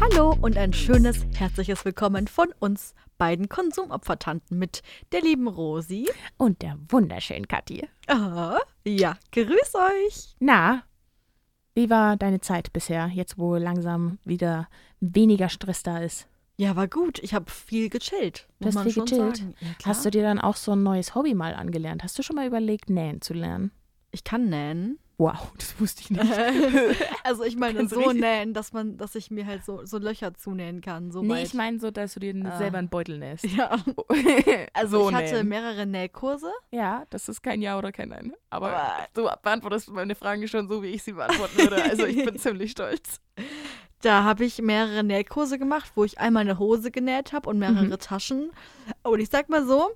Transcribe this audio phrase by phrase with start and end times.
[0.00, 4.82] Hallo und ein schönes herzliches Willkommen von uns beiden Konsumopfertanten mit
[5.12, 6.08] der lieben Rosi.
[6.36, 7.88] Und der wunderschönen Kathi.
[8.06, 10.36] Ah, ja, grüß euch.
[10.40, 10.84] Na,
[11.74, 14.68] wie war deine Zeit bisher, jetzt wo langsam wieder
[15.00, 16.28] weniger Stress da ist?
[16.56, 17.18] Ja, war gut.
[17.18, 18.46] Ich habe viel gechillt.
[18.60, 19.40] Du hast viel gechillt.
[19.40, 19.68] Ja.
[19.86, 22.04] Hast du dir dann auch so ein neues Hobby mal angelernt?
[22.04, 23.72] Hast du schon mal überlegt, nähen zu lernen?
[24.14, 24.98] Ich kann nähen.
[25.16, 26.24] Wow, das wusste ich nicht.
[27.24, 30.34] also ich meine so richtig- nähen, dass man, dass ich mir halt so, so Löcher
[30.34, 31.12] zunähen kann.
[31.12, 31.46] So nee, weit.
[31.46, 32.58] ich meine so, dass du dir Ah.
[32.58, 33.44] selber einen Beutel nähst.
[33.44, 33.76] Ja,
[34.72, 35.48] also so ich hatte nähen.
[35.48, 36.50] mehrere Nähkurse.
[36.72, 38.32] Ja, das ist kein Ja oder kein Nein.
[38.50, 41.82] Aber Aber- du beantwortest meine Fragen schon so, wie ich sie beantworten würde.
[41.84, 43.20] Also ich bin ziemlich stolz.
[44.02, 47.84] Da habe ich mehrere Nähkurse gemacht, wo ich einmal eine Hose genäht habe und mehrere
[47.84, 47.98] Mhm.
[47.98, 48.50] Taschen.
[49.02, 49.90] Und ich sag mal so,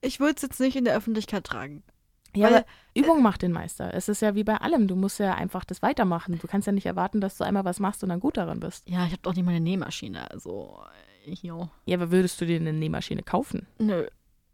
[0.00, 1.82] ich würde es jetzt nicht in der Öffentlichkeit tragen.
[2.36, 3.92] Ja, Weil- Übung macht den Meister.
[3.94, 4.88] Es ist ja wie bei allem.
[4.88, 6.38] Du musst ja einfach das weitermachen.
[6.38, 8.88] Du kannst ja nicht erwarten, dass du einmal was machst und dann gut darin bist.
[8.88, 10.30] Ja, ich habe doch nicht mal eine Nähmaschine.
[10.30, 10.78] Also,
[11.26, 11.68] äh, jo.
[11.84, 13.66] Ja, aber würdest du dir eine Nähmaschine kaufen?
[13.78, 14.06] Nö,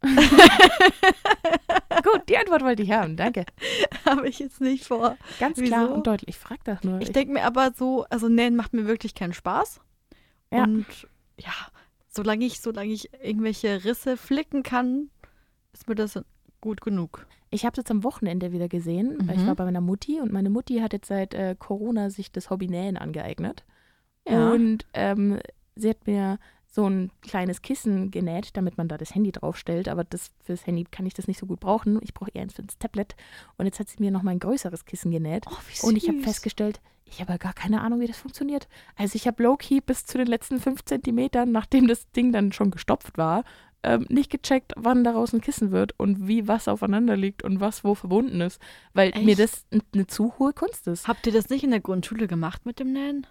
[2.03, 3.15] Gut, die Antwort wollte ich haben.
[3.15, 3.45] Danke.
[4.05, 5.17] habe ich jetzt nicht vor.
[5.39, 5.93] Ganz klar Wieso?
[5.93, 6.37] und deutlich.
[6.37, 6.99] Frag doch nur.
[7.01, 9.79] Ich denke mir aber so, also Nähen macht mir wirklich keinen Spaß.
[10.51, 10.63] Ja.
[10.63, 10.85] Und
[11.39, 11.53] ja,
[12.09, 15.09] solange ich, solange ich irgendwelche Risse flicken kann,
[15.71, 16.19] ist mir das
[16.61, 17.25] gut genug.
[17.53, 19.47] Ich habe es jetzt am Wochenende wieder gesehen, weil ich Mhm.
[19.47, 22.67] war bei meiner Mutti und meine Mutti hat jetzt seit äh, Corona sich das Hobby
[22.67, 23.63] Nähen angeeignet.
[24.27, 24.51] Ja.
[24.51, 25.39] Und ähm,
[25.75, 29.87] sie hat mir so ein kleines Kissen genäht, damit man da das Handy draufstellt.
[29.87, 31.99] Aber das fürs Handy kann ich das nicht so gut brauchen.
[32.01, 33.15] Ich brauche eher eins fürs Tablet.
[33.57, 35.45] Und jetzt hat sie mir noch mal ein größeres Kissen genäht.
[35.47, 38.67] Oh, wie Und ich habe festgestellt, ich habe gar keine Ahnung, wie das funktioniert.
[38.95, 42.71] Also ich habe low-key bis zu den letzten fünf Zentimetern, nachdem das Ding dann schon
[42.71, 43.43] gestopft war,
[43.83, 47.83] ähm, nicht gecheckt, wann daraus ein Kissen wird und wie was aufeinander liegt und was
[47.83, 48.59] wo verbunden ist.
[48.93, 49.39] Weil mir Echt?
[49.39, 51.07] das n- eine zu hohe Kunst ist.
[51.07, 53.27] Habt ihr das nicht in der Grundschule gemacht mit dem Nähen?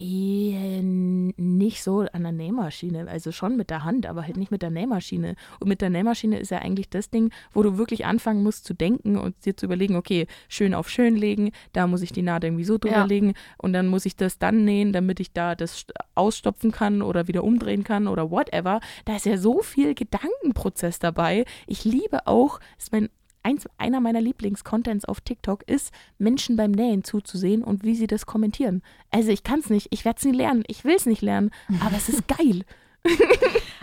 [0.00, 4.60] Eh, nicht so an der Nähmaschine, also schon mit der Hand, aber halt nicht mit
[4.62, 5.36] der Nähmaschine.
[5.60, 8.74] Und mit der Nähmaschine ist ja eigentlich das Ding, wo du wirklich anfangen musst zu
[8.74, 12.42] denken und dir zu überlegen, okay, schön auf schön legen, da muss ich die Naht
[12.42, 13.04] irgendwie so drüber Ja.
[13.04, 17.00] legen und dann muss ich das dann nähen, damit ich da das st- ausstopfen kann
[17.00, 18.80] oder wieder umdrehen kann oder whatever.
[19.04, 21.44] Da ist ja so viel Gedankenprozess dabei.
[21.68, 23.10] Ich liebe auch, ist mein
[23.44, 28.24] Eins, einer meiner Lieblingscontents auf TikTok ist, Menschen beim Nähen zuzusehen und wie sie das
[28.24, 28.82] kommentieren.
[29.10, 31.50] Also ich kann es nicht, ich werde es nie lernen, ich will es nicht lernen,
[31.80, 32.64] aber es ist geil.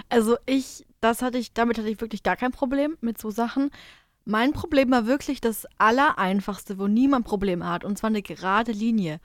[0.10, 3.70] Also ich, das hatte ich, damit hatte ich wirklich gar kein Problem mit so Sachen.
[4.26, 9.20] Mein Problem war wirklich das Allereinfachste, wo niemand Probleme hat, und zwar eine gerade Linie.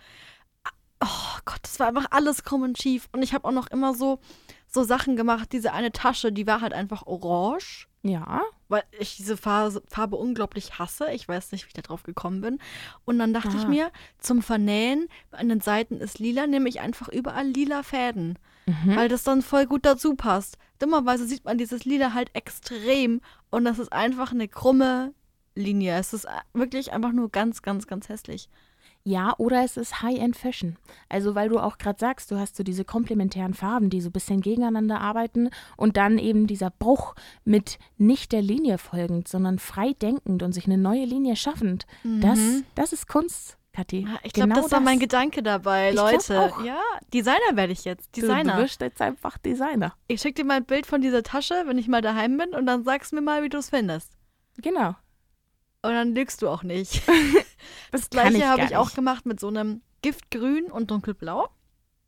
[1.01, 3.09] Oh Gott, das war einfach alles krumm und schief.
[3.13, 4.21] Und ich habe auch noch immer so,
[4.67, 5.53] so Sachen gemacht.
[5.53, 10.79] Diese eine Tasche, die war halt einfach orange, Ja, weil ich diese Farbe, Farbe unglaublich
[10.79, 11.11] hasse.
[11.13, 12.59] Ich weiß nicht, wie ich da drauf gekommen bin.
[13.05, 13.69] Und dann dachte ich Ah.
[13.69, 18.97] mir, zum Vernähen, an den Seiten ist lila, nehme ich einfach überall lila Fäden mhm.
[18.97, 20.59] weil das dann voll gut dazu passt.
[20.79, 25.15] Dummerweise sieht man dieses Lila halt extrem und das ist einfach eine krumme
[25.55, 25.97] Linie.
[25.99, 28.49] Es ist wirklich einfach nur ganz, ganz, ganz hässlich.
[29.09, 30.77] Ja, oder es ist High-End Fashion.
[31.09, 34.13] Also weil du auch gerade sagst, du hast so diese komplementären Farben, die so ein
[34.13, 37.15] bisschen gegeneinander arbeiten und dann eben dieser Bruch
[37.45, 41.87] mit nicht der Linie folgend, sondern frei denkend und sich eine neue Linie schaffend.
[42.03, 42.41] Das,
[42.75, 44.01] das ist Kunst, Kathi.
[44.09, 46.53] Ja, Ich glaube, Genau das war mein Gedanke dabei, Ich Leute.
[46.65, 46.81] Ja,
[47.15, 48.09] Designer werde ich jetzt.
[48.17, 48.59] Du, du Designer.
[48.59, 49.95] wirst jetzt einfach Designer.
[50.09, 52.67] ich schicke dir mal ein Bild von dieser Tasche, wenn ich mal daheim bin und
[52.67, 54.11] dann sagst du mir mal, wie du es findest.
[54.63, 54.97] Genau.
[55.87, 57.03] Und dann lügst du auch nicht.
[57.93, 58.97] Das gleiche habe ich auch nicht.
[58.97, 61.49] gemacht mit so einem Giftgrün und dunkelblau.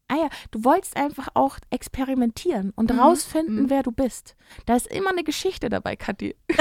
[0.08, 3.70] Ah ja, du wolltest einfach auch experimentieren und Mhm, rausfinden, mhm.
[3.70, 4.36] wer du bist.
[4.66, 6.34] Da ist immer eine Geschichte dabei, Kathi.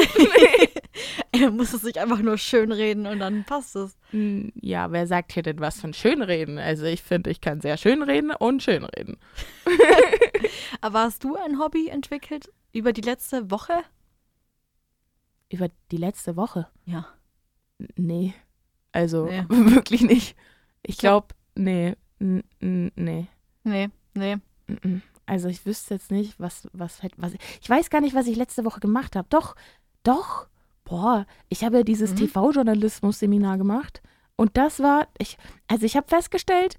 [1.32, 3.96] Er muss es sich einfach nur schön reden und dann passt es.
[4.12, 6.58] Hm, Ja, wer sagt hier denn was von Schönreden?
[6.58, 9.18] Also ich finde, ich kann sehr schön reden und schön reden.
[10.82, 13.74] Aber hast du ein Hobby entwickelt über die letzte Woche?
[15.52, 16.68] Über die letzte Woche?
[16.86, 17.08] Ja.
[17.96, 18.34] Nee.
[18.92, 19.44] Also Nee.
[19.50, 20.36] wirklich nicht.
[20.84, 21.96] Ich Ich glaub- glaube, nee.
[22.20, 22.44] N-
[22.96, 23.28] Nee.
[23.64, 24.38] Nee, nee.
[25.26, 28.66] Also ich wüsste jetzt nicht, was, was, was ich weiß gar nicht, was ich letzte
[28.66, 29.28] Woche gemacht habe.
[29.30, 29.56] Doch,
[30.04, 30.48] doch.
[30.84, 32.16] Boah, ich habe ja dieses Mhm.
[32.18, 34.02] TV-Journalismus-Seminar gemacht
[34.38, 36.78] und das war, ich, also ich habe festgestellt,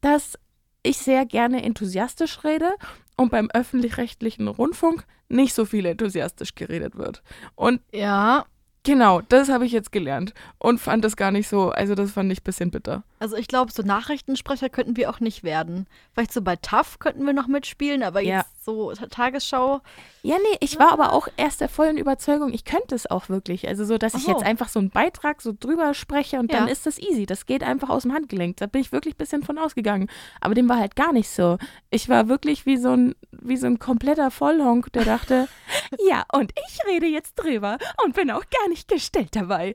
[0.00, 0.38] dass
[0.82, 2.74] ich sehr gerne enthusiastisch rede
[3.20, 7.22] und beim öffentlich-rechtlichen Rundfunk nicht so viel enthusiastisch geredet wird.
[7.54, 8.46] Und Ja,
[8.82, 12.32] Genau, das habe ich jetzt gelernt und fand das gar nicht so, also das fand
[12.32, 13.04] ich ein bisschen bitter.
[13.20, 15.86] Also ich glaube, so Nachrichtensprecher könnten wir auch nicht werden.
[16.14, 18.38] Vielleicht so bei TAF könnten wir noch mitspielen, aber Ja.
[18.38, 19.80] jetzt so Ta- Tagesschau.
[20.22, 23.68] Ja, nee, ich war aber auch erst der vollen Überzeugung, ich könnte es auch wirklich.
[23.68, 26.66] Also so, dass Ach ich jetzt einfach so einen Beitrag so drüber spreche und dann
[26.66, 26.72] Ja.
[26.72, 27.26] ist das easy.
[27.26, 28.56] Das geht einfach aus dem Handgelenk.
[28.56, 30.08] Da bin ich wirklich ein bisschen von ausgegangen.
[30.40, 31.58] Aber dem war halt gar nicht so.
[31.90, 35.46] Ich war wirklich wie so ein, wie so ein kompletter Vollhonk, der dachte,
[36.08, 39.74] ja, und ich rede jetzt drüber und bin auch gar nicht gestellt dabei.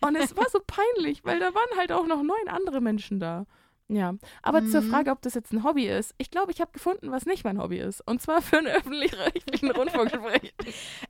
[0.00, 3.46] Und es war so peinlich, weil da waren halt auch noch neun andere Menschen da.
[3.90, 4.90] Ja, aber zur Mhm.
[4.90, 6.14] Frage, ob das jetzt ein Hobby ist.
[6.18, 8.06] Ich glaube, ich habe gefunden, was nicht mein Hobby ist.
[8.06, 10.50] Und zwar für einen öffentlich-rechtlichen Rundfunk sprechen.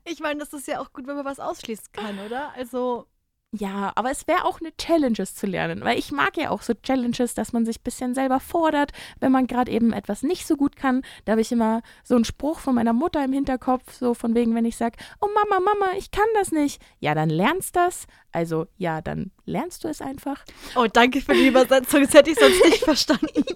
[0.05, 2.53] Ich meine, das ist ja auch gut, wenn man was ausschließen kann, oder?
[2.55, 3.05] Also,
[3.51, 6.75] Ja, aber es wäre auch eine Challenges zu lernen, weil ich mag ja auch so
[6.75, 10.55] Challenges, dass man sich ein bisschen selber fordert, wenn man gerade eben etwas nicht so
[10.55, 11.01] gut kann.
[11.25, 14.53] Da habe ich immer so einen Spruch von meiner Mutter im Hinterkopf, so von wegen,
[14.53, 16.79] wenn ich sage, oh Mama, Mama, ich kann das nicht.
[16.99, 18.05] Ja, dann lernst das.
[18.31, 20.45] Also ja, dann lernst du es einfach.
[20.75, 22.03] oh, danke für die Übersetzung.
[22.03, 23.45] Das hätte ich sonst nicht verstanden.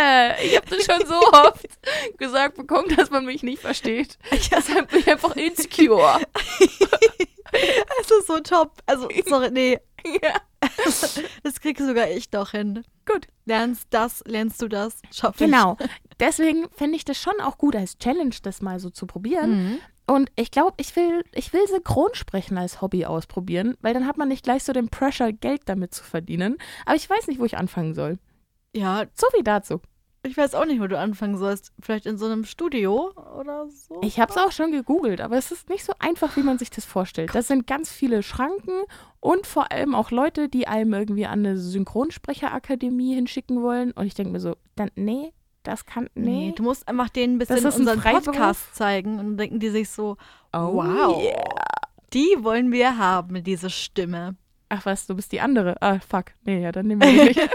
[0.00, 1.66] Äh, ich habe das schon so oft
[2.16, 4.18] gesagt bekommen, dass man mich nicht versteht.
[4.30, 6.20] Deshalb bin ich einfach insecure.
[8.00, 8.72] Es ist so top.
[8.86, 9.78] Also, sorry, nee.
[10.04, 10.34] ja.
[11.42, 12.84] Das kriegst sogar ich doch hin.
[13.06, 13.26] Gut.
[13.44, 15.36] Lernst das, lernst du das, schaff.
[15.36, 15.76] Genau.
[16.18, 19.50] Deswegen fände ich das schon auch gut als Challenge, das mal so zu probieren.
[19.50, 19.78] Mhm.
[20.06, 24.28] Und ich glaube, ich will, ich will Synchronsprechen als Hobby ausprobieren, weil dann hat man
[24.28, 26.56] nicht gleich so den Pressure, Geld damit zu verdienen.
[26.84, 28.18] Aber ich weiß nicht, wo ich anfangen soll.
[28.74, 29.80] Ja, So wie dazu.
[30.26, 31.72] Ich weiß auch nicht, wo du anfangen sollst.
[31.80, 34.00] Vielleicht in so einem Studio oder so.
[34.02, 36.70] Ich habe es auch schon gegoogelt, aber es ist nicht so einfach, wie man sich
[36.70, 37.34] das vorstellt.
[37.34, 38.82] Das sind ganz viele Schranken
[39.20, 43.92] und vor allem auch Leute, die einem irgendwie an eine Synchronsprecherakademie hinschicken wollen.
[43.92, 45.32] Und ich denke mir so, dann, nee,
[45.62, 46.52] das kann, Nee, nee.
[46.56, 48.24] du musst einfach denen ein bisschen ein unseren Freiberuf.
[48.26, 50.16] Podcast zeigen und dann denken die sich so,
[50.52, 51.42] Oh, wow, yeah.
[52.12, 54.36] die wollen wir haben, diese Stimme.
[54.68, 55.80] Ach was, du bist die andere.
[55.80, 56.26] Ah, fuck.
[56.44, 57.40] Nee, ja, dann nehmen wir die nicht.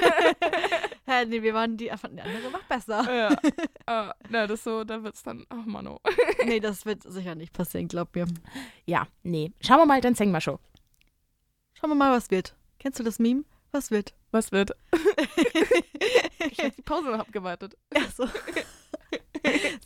[1.10, 3.12] Hä, nee, wir waren die, die andere war besser.
[3.12, 3.36] ja.
[3.88, 6.00] Ah, na, das so, da wird's dann, ach Mano.
[6.46, 8.28] nee, das wird sicher nicht passieren, glaub mir.
[8.86, 9.52] Ja, nee.
[9.62, 10.60] Schauen wir mal, dann singen wir schon.
[11.74, 12.56] Schauen wir mal, was wird.
[12.78, 13.46] Kennst du das Meme?
[13.72, 14.14] Was wird?
[14.30, 14.74] Was wird?
[16.52, 17.76] ich hab die Pause noch abgewartet.
[17.96, 18.28] Achso.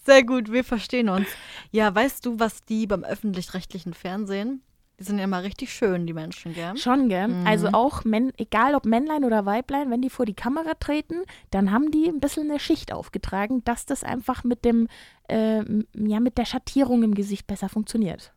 [0.06, 1.28] Sehr gut, wir verstehen uns.
[1.72, 4.62] Ja, weißt du, was die beim öffentlich-rechtlichen Fernsehen,
[5.04, 6.78] die sind ja immer richtig schön, die Menschen, gell?
[6.78, 7.28] Schon, gell?
[7.28, 7.46] Mhm.
[7.46, 11.16] Also auch, Männ, egal ob Männlein oder Weiblein, wenn die vor die Kamera treten,
[11.52, 14.88] dann haben die ein bisschen eine Schicht aufgetragen, dass das einfach mit dem,
[15.28, 18.32] ähm, ja, mit der Schattierung im Gesicht besser funktioniert.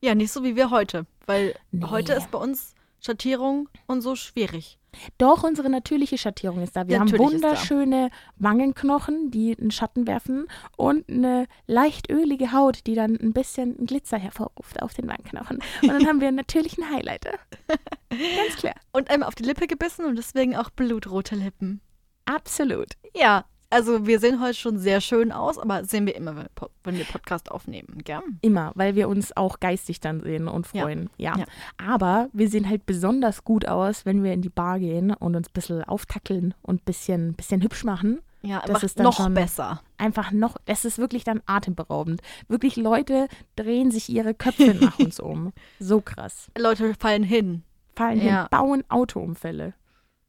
[0.00, 1.86] Ja, nicht so wie wir heute, weil Nee.
[1.88, 4.77] heute ist bei uns Schattierung und so schwierig.
[5.18, 6.88] Doch, unsere natürliche Schattierung ist da.
[6.88, 10.46] Wir Natürlich haben wunderschöne Wangenknochen, die einen Schatten werfen
[10.76, 15.58] und eine leicht ölige Haut, die dann ein bisschen Glitzer hervorruft auf den Wangenknochen.
[15.82, 17.32] Und dann haben wir einen natürlichen Highlighter.
[18.10, 18.74] Ganz klar.
[18.92, 21.80] Und einem auf die Lippe gebissen und deswegen auch blutrote Lippen.
[22.24, 22.92] Absolut.
[23.14, 26.46] Ja, also wir sehen heute schon sehr schön aus, aber sehen wir immer,
[26.84, 28.20] wenn wir Podcast aufnehmen, gell?
[28.40, 30.82] Immer, weil wir uns auch geistig dann sehen und Ja.
[30.82, 31.10] freuen.
[31.16, 31.36] Ja.
[31.38, 31.44] Ja.
[31.76, 35.48] Aber wir sehen halt besonders gut aus, wenn wir in die Bar gehen und uns
[35.48, 38.20] ein bisschen auftackeln und ein bisschen, bisschen hübsch machen.
[38.42, 39.82] Ja, Das ist dann noch besser.
[39.96, 42.20] Einfach noch, das ist wirklich dann atemberaubend.
[42.46, 43.26] Wirklich Leute
[43.56, 45.52] drehen sich ihre Köpfe nach uns um.
[45.80, 46.48] So krass.
[46.56, 47.64] Leute fallen hin.
[47.96, 48.42] Fallen Ja.
[48.42, 49.74] hin, bauen Autounfälle.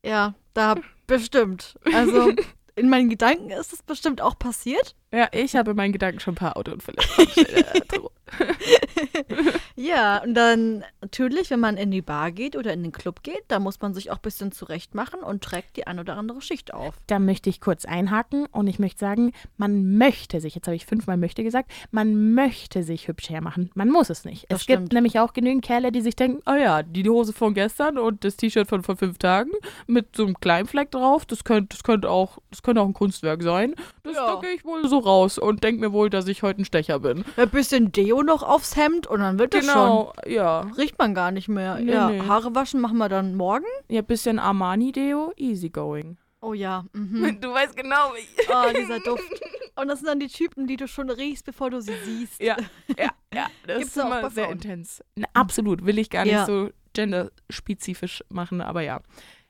[0.03, 0.75] Ja, da
[1.07, 1.77] bestimmt.
[1.94, 2.31] Also
[2.80, 4.96] in meinen Gedanken ist es bestimmt auch passiert.
[5.11, 6.97] Ja, ich habe in meinen Gedanken schon ein paar Autounfälle.
[9.75, 13.44] Ja, und dann natürlich, wenn man in die Bar geht oder in den Club geht,
[13.47, 16.42] da muss man sich auch ein bisschen zurecht machen und trägt die ein oder andere
[16.42, 16.95] Schicht auf.
[17.07, 20.85] da möchte ich kurz einhaken und ich möchte sagen, man möchte sich, jetzt habe ich
[20.85, 23.71] fünfmal möchte gesagt, man möchte sich hübsch hermachen.
[23.73, 24.45] Man muss es nicht.
[24.49, 24.94] Das es gibt stimmt.
[24.94, 28.35] nämlich auch genügend Kerle, die sich denken, oh ja, die Hose von gestern und das
[28.35, 29.51] T-Shirt von vor fünf Tagen
[29.87, 32.94] mit so einem kleinen Fleck drauf, das könnte das könnte auch, das könnte auch ein
[32.94, 33.75] Kunstwerk sein.
[34.04, 34.42] Das Ja.
[34.54, 37.23] ich wohl so raus und denke mir wohl, dass ich heute ein Stecher bin.
[37.37, 40.63] Ein bisschen Deo noch aufs Hemd und dann wird das Genau, ja.
[40.63, 40.73] schon.
[40.73, 41.75] Riecht man gar nicht mehr.
[41.79, 42.21] Nee, ja, nee.
[42.21, 43.65] Haare waschen machen wir dann morgen.
[43.89, 46.18] Ja, bisschen Armani-Deo, easygoing.
[46.41, 46.85] Oh ja.
[46.94, 47.39] Mhm.
[47.41, 48.44] Du weißt genau, wie.
[48.49, 49.41] Oh, dieser Duft.
[49.75, 52.41] Und das sind dann die Typen, die du schon riechst, bevor du sie siehst.
[52.41, 52.56] Ja,
[52.97, 53.47] ja, ja.
[53.68, 55.03] Das Gibt's ist immer sehr intens.
[55.15, 56.45] Na, absolut, will ich gar nicht Ja.
[56.45, 59.01] so genderspezifisch machen, aber ja.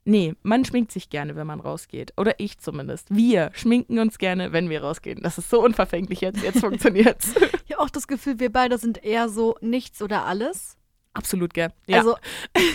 [0.10, 2.14] Nee, man schminkt sich gerne, wenn man rausgeht.
[2.18, 3.14] Oder ich zumindest.
[3.16, 5.22] Wir schminken uns gerne, wenn wir rausgehen.
[5.22, 6.42] Das ist so unverfänglich jetzt.
[6.42, 7.36] Jetzt funktioniert's.
[7.70, 10.76] Ich habe auch das Gefühl, wir beide sind eher so nichts oder alles.
[11.14, 11.72] Absolut, gell?
[11.86, 12.00] Ja.
[12.00, 12.16] Also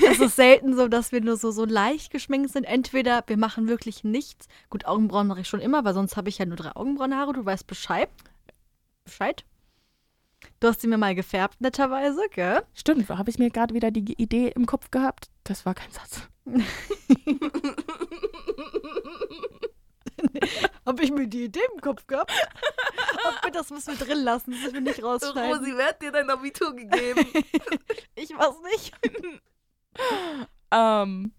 [0.08, 2.62] es ist selten so, dass wir nur so, so leicht geschminkt sind.
[2.62, 4.46] Entweder wir machen wirklich nichts.
[4.70, 7.32] Gut, Augenbrauen mache ich schon immer, weil sonst habe ich ja nur drei Augenbrauenhaare.
[7.32, 8.08] Du weißt Bescheid.
[9.04, 9.44] Bescheid?
[10.60, 12.62] Du hast sie mir mal gefärbt, netterweise, gell?
[12.74, 15.28] Stimmt, habe ich mir gerade wieder die Idee im Kopf gehabt.
[15.42, 16.28] Das war kein Satz.
[20.86, 22.30] Habe ich mir die Idee im Kopf gehabt?
[23.40, 25.58] Aber das müssen wir drin lassen, das müssen wir nicht rausschneiden.
[25.58, 27.26] Rosi, wer hat dir dein Abitur gegeben?
[28.14, 28.92] ich weiß nicht.
[30.70, 31.32] ähm,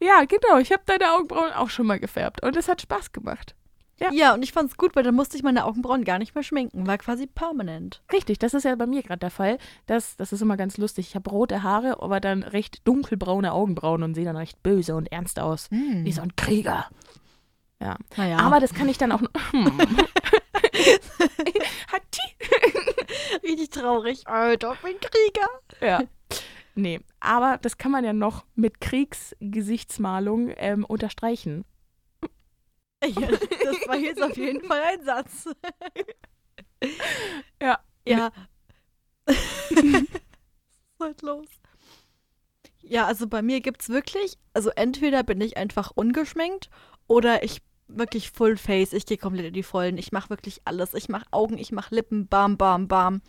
[0.00, 0.58] ja, genau.
[0.58, 3.54] Ich habe deine Augenbrauen auch schon mal gefärbt und es hat Spaß gemacht.
[4.00, 4.10] Ja.
[4.12, 6.42] ja, und ich fand es gut, weil dann musste ich meine Augenbrauen gar nicht mehr
[6.42, 6.86] schminken.
[6.86, 8.02] War quasi permanent.
[8.12, 9.58] Richtig, das ist ja bei mir gerade der Fall.
[9.86, 11.08] Das, das ist immer ganz lustig.
[11.08, 15.12] Ich habe rote Haare, aber dann recht dunkelbraune Augenbrauen und sehe dann recht böse und
[15.12, 15.70] ernst aus.
[15.70, 16.04] Mm.
[16.04, 16.86] Wie so ein Krieger.
[17.80, 17.96] Ja.
[18.16, 18.38] Naja.
[18.38, 19.22] Aber das kann ich dann auch.
[19.52, 19.78] Hm.
[23.42, 24.26] Richtig traurig.
[24.26, 25.48] Alter, ich bin Krieger.
[25.80, 26.02] Ja.
[26.74, 31.64] Nee, aber das kann man ja noch mit Kriegsgesichtsmalung ähm, unterstreichen.
[33.06, 35.48] Ja, das war jetzt auf jeden Fall ein Satz.
[37.60, 37.78] Ja.
[38.06, 38.30] Ja.
[39.26, 40.10] Was ist
[41.00, 41.46] heute los?
[42.82, 46.68] Ja, also bei mir gibt es wirklich, also entweder bin ich einfach ungeschminkt
[47.06, 48.92] oder ich wirklich Full Face.
[48.92, 49.98] Ich gehe komplett in die Vollen.
[49.98, 50.94] Ich mache wirklich alles.
[50.94, 53.22] Ich mache Augen, ich mache Lippen, bam, bam, bam.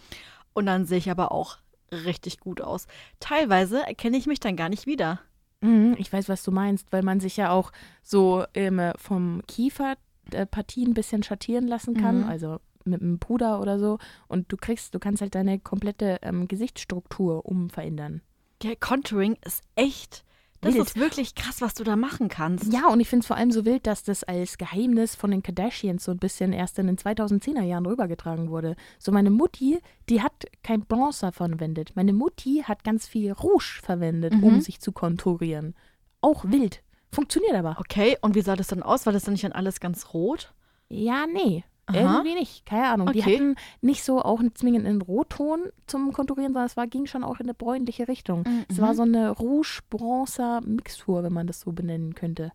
[0.53, 1.58] Und dann sehe ich aber auch
[1.91, 2.88] richtig gut aus.
[3.20, 5.22] Teilweise erkenne ich mich dann gar nicht wieder.
[5.62, 7.72] Mhm, ich weiß, was du meinst, weil man sich ja auch
[8.04, 12.22] so ähm, vom Kieferpartie äh, ein bisschen schattieren lassen kann.
[12.22, 12.30] Mhm.
[12.30, 13.98] Also mit einem Puder oder so.
[14.28, 18.22] Und du kriegst, du kannst halt deine komplette ähm, Gesichtsstruktur umverändern.
[18.62, 20.24] Ja, Contouring ist echt
[20.62, 20.88] das wild.
[20.88, 22.72] ist wirklich krass, was du da machen kannst.
[22.74, 25.44] Ja, und ich finde es vor allem so wild, dass das als Geheimnis von den
[25.44, 28.76] Kardashians so ein bisschen erst in den 2010er Jahren rübergetragen wurde.
[28.98, 31.92] So meine Mutti, die hat kein Bronzer verwendet.
[31.96, 34.44] Meine Mutti hat ganz viel Rouge verwendet, mhm.
[34.44, 35.76] um sich zu konturieren.
[36.22, 36.82] Auch wild.
[37.12, 37.78] Funktioniert aber.
[37.80, 39.06] Okay, und wie sah das dann aus?
[39.06, 40.54] War das dann nicht dann alles ganz rot?
[40.90, 41.64] Ja, nee.
[41.88, 41.98] Aha.
[41.98, 43.10] Irgendwie nicht, keine Ahnung.
[43.10, 43.22] Okay.
[43.22, 47.24] Die hatten nicht so auch zwingend einen Rotton zum Konturieren, sondern es war, ging schon
[47.24, 48.39] auch in eine bräunliche Richtung.
[48.39, 48.65] Mhm.
[48.68, 52.51] Es war so eine Rouge-Bronzer-Mixtur, wenn man das so benennen könnte.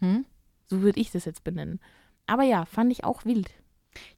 [0.00, 0.26] Mhm.
[0.66, 1.80] So würde ich das jetzt benennen.
[2.26, 3.50] Aber ja, fand ich auch wild.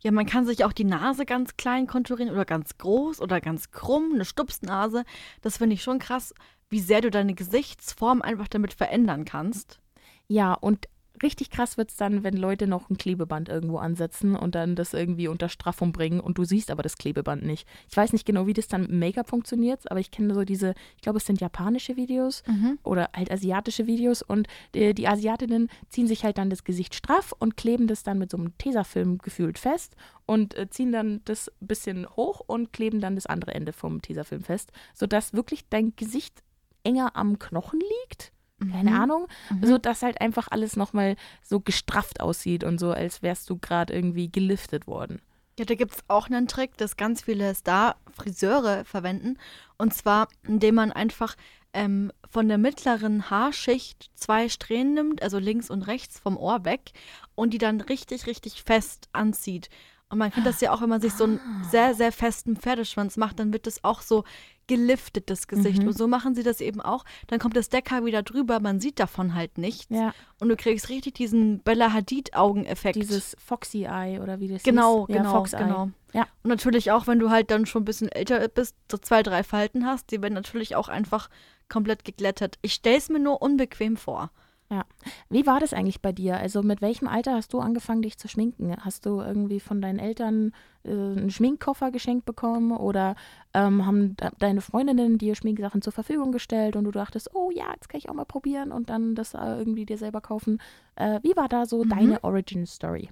[0.00, 3.70] Ja, man kann sich auch die Nase ganz klein konturieren oder ganz groß oder ganz
[3.70, 5.04] krumm, eine Stupsnase.
[5.40, 6.34] Das finde ich schon krass,
[6.68, 9.80] wie sehr du deine Gesichtsform einfach damit verändern kannst.
[10.26, 10.88] Ja, und
[11.22, 14.92] richtig krass wird es dann, wenn Leute noch ein Klebeband irgendwo ansetzen und dann das
[14.92, 17.68] irgendwie unter Straffung bringen und du siehst aber das Klebeband nicht.
[17.90, 20.74] Ich weiß nicht genau, wie das dann mit Make-up funktioniert, aber ich kenne so diese,
[20.96, 22.78] ich glaube, es sind japanische Videos mhm.
[22.82, 27.34] oder halt asiatische Videos und die, die Asiatinnen ziehen sich halt dann das Gesicht straff
[27.38, 31.50] und kleben das dann mit so einem Tesafilm gefühlt fest und äh, ziehen dann das
[31.60, 36.42] bisschen hoch und kleben dann das andere Ende vom Tesafilm fest, sodass wirklich dein Gesicht
[36.84, 38.32] enger am Knochen liegt
[38.70, 38.96] keine mhm.
[38.96, 39.66] Ahnung, mhm.
[39.66, 43.92] so dass halt einfach alles nochmal so gestrafft aussieht und so, als wärst du gerade
[43.92, 45.20] irgendwie geliftet worden.
[45.58, 49.38] Ja, da gibt es auch einen Trick, das ganz viele Star-Friseure verwenden.
[49.76, 51.36] Und zwar, indem man einfach
[51.74, 56.92] ähm, von der mittleren Haarschicht zwei Strähnen nimmt, also links und rechts vom Ohr weg,
[57.34, 59.68] und die dann richtig, richtig fest anzieht.
[60.08, 61.64] Und man kennt das ja auch, wenn man sich so einen ah.
[61.70, 64.24] sehr, sehr festen Pferdeschwanz macht, dann wird das auch so
[64.72, 65.82] geliftet, das Gesicht.
[65.82, 65.88] Mhm.
[65.88, 67.04] Und so machen sie das eben auch.
[67.26, 69.86] Dann kommt das Decker wieder drüber, man sieht davon halt nichts.
[69.90, 70.14] Ja.
[70.40, 72.96] Und du kriegst richtig diesen Bella Hadid-Augeneffekt.
[72.96, 75.16] Dieses Foxy Eye oder wie das genau, hieß.
[75.16, 75.90] Genau, ja, genau.
[76.14, 76.26] Ja.
[76.42, 79.42] Und natürlich auch, wenn du halt dann schon ein bisschen älter bist, so zwei, drei
[79.42, 81.28] Falten hast, die werden natürlich auch einfach
[81.68, 82.58] komplett geglättet.
[82.62, 84.30] Ich stelle es mir nur unbequem vor.
[84.72, 84.86] Ja.
[85.28, 86.38] Wie war das eigentlich bei dir?
[86.38, 88.74] Also mit welchem Alter hast du angefangen, dich zu schminken?
[88.80, 90.52] Hast du irgendwie von deinen Eltern
[90.82, 93.14] äh, einen Schminkkoffer geschenkt bekommen oder
[93.52, 97.90] ähm, haben deine Freundinnen dir Schminksachen zur Verfügung gestellt und du dachtest, oh ja, jetzt
[97.90, 100.58] kann ich auch mal probieren und dann das äh, irgendwie dir selber kaufen?
[100.96, 101.90] Äh, wie war da so mhm.
[101.90, 103.10] deine Origin Story?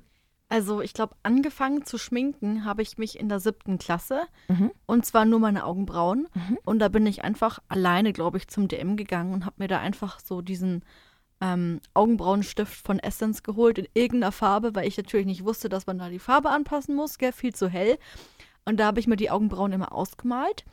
[0.48, 4.72] Also ich glaube, angefangen zu schminken habe ich mich in der siebten Klasse mhm.
[4.86, 6.26] und zwar nur meine Augenbrauen.
[6.34, 6.58] Mhm.
[6.64, 9.78] Und da bin ich einfach alleine, glaube ich, zum DM gegangen und habe mir da
[9.78, 10.84] einfach so diesen
[11.40, 15.98] ähm, Augenbrauenstift von Essence geholt in irgendeiner Farbe, weil ich natürlich nicht wusste, dass man
[15.98, 17.98] da die Farbe anpassen muss, gell, viel zu hell.
[18.64, 20.64] Und da habe ich mir die Augenbrauen immer ausgemalt.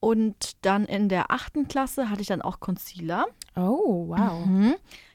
[0.00, 3.26] Und dann in der achten Klasse hatte ich dann auch Concealer.
[3.56, 4.44] Oh, wow.
[4.44, 4.74] Mhm.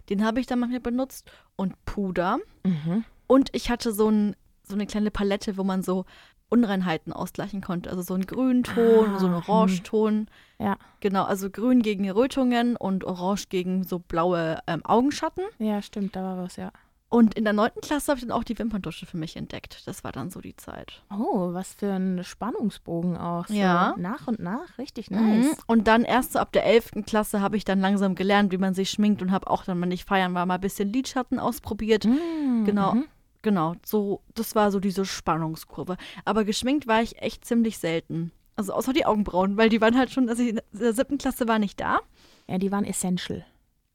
[0.09, 1.29] Den habe ich dann manchmal benutzt.
[1.55, 2.39] Und Puder.
[2.63, 3.03] Mhm.
[3.27, 6.05] Und ich hatte so, ein, so eine kleine Palette, wo man so
[6.49, 7.89] Unreinheiten ausgleichen konnte.
[7.89, 9.43] Also so ein Grünton, ah, so ein hm.
[9.47, 10.27] Orangeton.
[10.59, 10.77] Ja.
[10.99, 15.43] Genau, also grün gegen Rötungen und orange gegen so blaue ähm, Augenschatten.
[15.59, 16.71] Ja, stimmt, da war was, ja.
[17.09, 19.87] Und in der neunten Klasse habe ich dann auch die Wimperntusche für mich entdeckt.
[19.87, 21.03] Das war dann so die Zeit.
[21.09, 23.47] Oh, was für ein Spannungsbogen auch.
[23.47, 23.95] So ja.
[23.97, 25.17] Nach und nach, richtig mhm.
[25.17, 25.45] nice.
[25.45, 25.63] Mhm.
[25.67, 28.73] Und dann erst so ab der elften Klasse habe ich dann langsam gelernt, wie man
[28.73, 32.03] sich schminkt und habe auch dann, wenn ich feiern war, mal ein bisschen Lidschatten ausprobiert.
[32.03, 32.65] Mhm.
[32.65, 32.95] Genau.
[32.95, 33.05] Mhm
[33.47, 33.75] genau.
[33.85, 35.95] So, das war so diese Spannungskurve.
[36.25, 38.31] Aber geschminkt war ich echt ziemlich selten.
[38.57, 41.59] Also außer die Augenbrauen, weil die waren halt schon, also in der siebten Klasse war
[41.59, 41.99] nicht da.
[42.47, 43.45] Ja, die waren essential.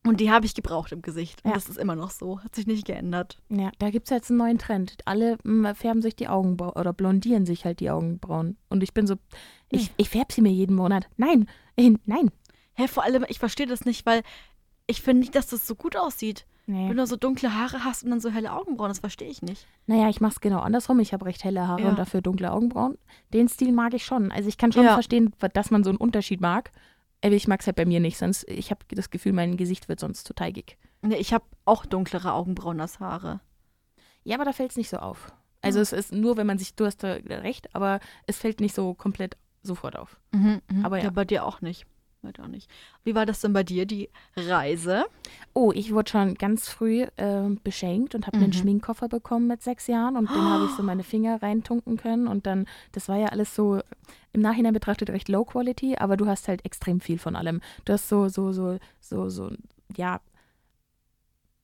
[0.05, 1.45] Und die habe ich gebraucht im Gesicht.
[1.45, 1.55] Und Ja.
[1.55, 2.41] das ist immer noch so.
[2.41, 3.39] Hat sich nicht geändert.
[3.51, 4.97] Ja, da gibt es jetzt einen neuen Trend.
[5.05, 8.57] Alle mm, färben sich die Augenbrauen oder blondieren sich halt die Augenbrauen.
[8.69, 9.15] Und ich bin so,
[9.69, 9.95] ich, Nee.
[9.99, 11.09] ich färbe sie mir jeden Monat.
[11.19, 12.31] Nein, nein.
[12.75, 14.23] Hä, vor allem, ich verstehe das nicht, weil
[14.87, 16.47] ich finde nicht, dass das so gut aussieht.
[16.67, 16.89] Nee.
[16.89, 19.67] Wenn du so dunkle Haare hast und dann so helle Augenbrauen, das verstehe ich nicht.
[19.87, 21.01] Naja, ich mache es genau andersrum.
[21.01, 21.89] Ich habe recht helle Haare Ja.
[21.89, 22.97] und dafür dunkle Augenbrauen.
[23.33, 24.31] Den Stil mag ich schon.
[24.31, 24.95] Also ich kann schon Ja.
[24.95, 26.71] verstehen, dass man so einen Unterschied mag.
[27.25, 28.17] Aber ich mag es halt bei mir nicht.
[28.19, 30.77] Sonst, ich habe das Gefühl, mein Gesicht wird sonst zu teigig.
[31.03, 33.41] Nee, ich habe auch dunklere Augenbrauen als Haare.
[34.25, 35.33] Ja, aber da fällt es nicht so auf.
[35.63, 35.83] Also Mhm.
[35.83, 38.95] es ist nur, wenn man sich, du hast da recht, aber es fällt nicht so
[38.95, 40.19] komplett sofort auf.
[40.33, 41.11] Mhm, Aber ja.
[41.11, 41.87] bei dir auch nicht.
[42.25, 42.71] Dir auch nicht.
[43.03, 45.05] Wie war das denn bei dir, die Reise?
[45.55, 48.53] Oh, ich wurde schon ganz früh äh, beschenkt und habe einen Mhm.
[48.53, 52.47] Schminkkoffer bekommen mit sechs Jahren und den habe ich so meine Finger reintunken können und
[52.47, 53.81] dann, das war ja alles so
[54.33, 57.61] im Nachhinein betrachtet recht low quality, aber du hast halt extrem viel von allem.
[57.85, 59.51] Du hast so, so, so, so, so,
[59.97, 60.21] ja,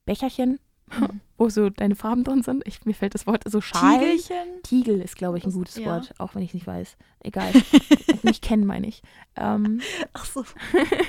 [0.07, 0.59] Becherchen,
[0.99, 1.21] Mhm.
[1.37, 2.67] wo so deine Farben drin sind.
[2.67, 3.99] Ich, mir fällt das Wort so Schal.
[3.99, 4.63] Tiegelchen?
[4.63, 5.87] Tiegel ist, glaube ich, ein gutes ja.
[5.87, 6.97] Wort, auch wenn ich es nicht weiß.
[7.21, 7.53] Egal.
[8.23, 9.03] nicht kennen, meine ich.
[9.37, 9.81] Ähm,
[10.13, 10.45] Ach so.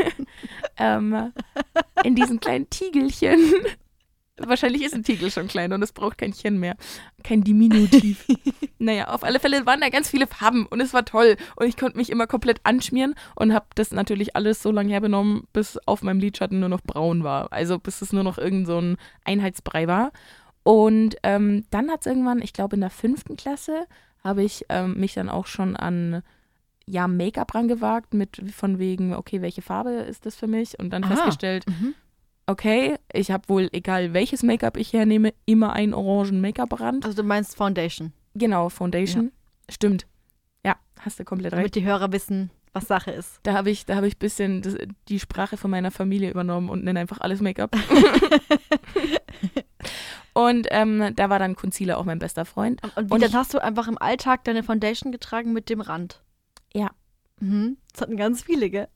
[0.77, 1.33] ähm,
[2.03, 3.39] in diesen kleinen Tiegelchen.
[4.46, 6.75] Wahrscheinlich ist ein Tiegel schon klein und es braucht kein Chen mehr.
[7.24, 8.25] Kein Diminutiv.
[8.79, 11.38] naja, auf alle Fälle waren da ganz viele Farben und es war toll.
[11.55, 15.43] Und ich konnte mich immer komplett anschmieren und habe das natürlich alles so lange herbenommen,
[15.53, 17.51] bis auf meinem Lidschatten nur noch braun war.
[17.51, 20.12] Also bis es nur noch irgend so ein Einheitsbrei war.
[20.63, 23.88] Und ähm, dann hat es irgendwann, ich glaube in der fünften Klasse,
[24.24, 26.22] habe ich ähm, mich dann auch schon an
[26.86, 30.79] ja, Make-up rangewagt, mit von wegen, okay, welche Farbe ist das für mich?
[30.79, 31.15] Und dann Aha.
[31.15, 31.93] festgestellt, Mhm.
[32.50, 37.06] Okay, ich habe wohl, egal welches Make-up ich hernehme, immer einen orangen Make-up-Rand.
[37.06, 39.32] Also du meinst Foundation, Genau, Foundation.
[39.70, 40.08] Stimmt.
[40.65, 41.60] Ja, hast du komplett recht.
[41.60, 43.39] damit die Hörer wissen, was Sache ist.
[43.44, 44.75] Da habe ich, da habe ich ein bisschen das,
[45.08, 47.75] die Sprache von meiner Familie übernommen und nenne einfach alles Make-up.
[50.34, 52.82] und ähm, da war dann Concealer auch mein bester Freund.
[52.84, 55.70] Und, und wie Und dann ich- hast du einfach im Alltag deine Foundation getragen mit
[55.70, 56.22] dem Rand.
[56.74, 56.91] Ja.
[57.39, 57.77] Mhm.
[57.94, 58.88] Das hatten ganz viele, gell?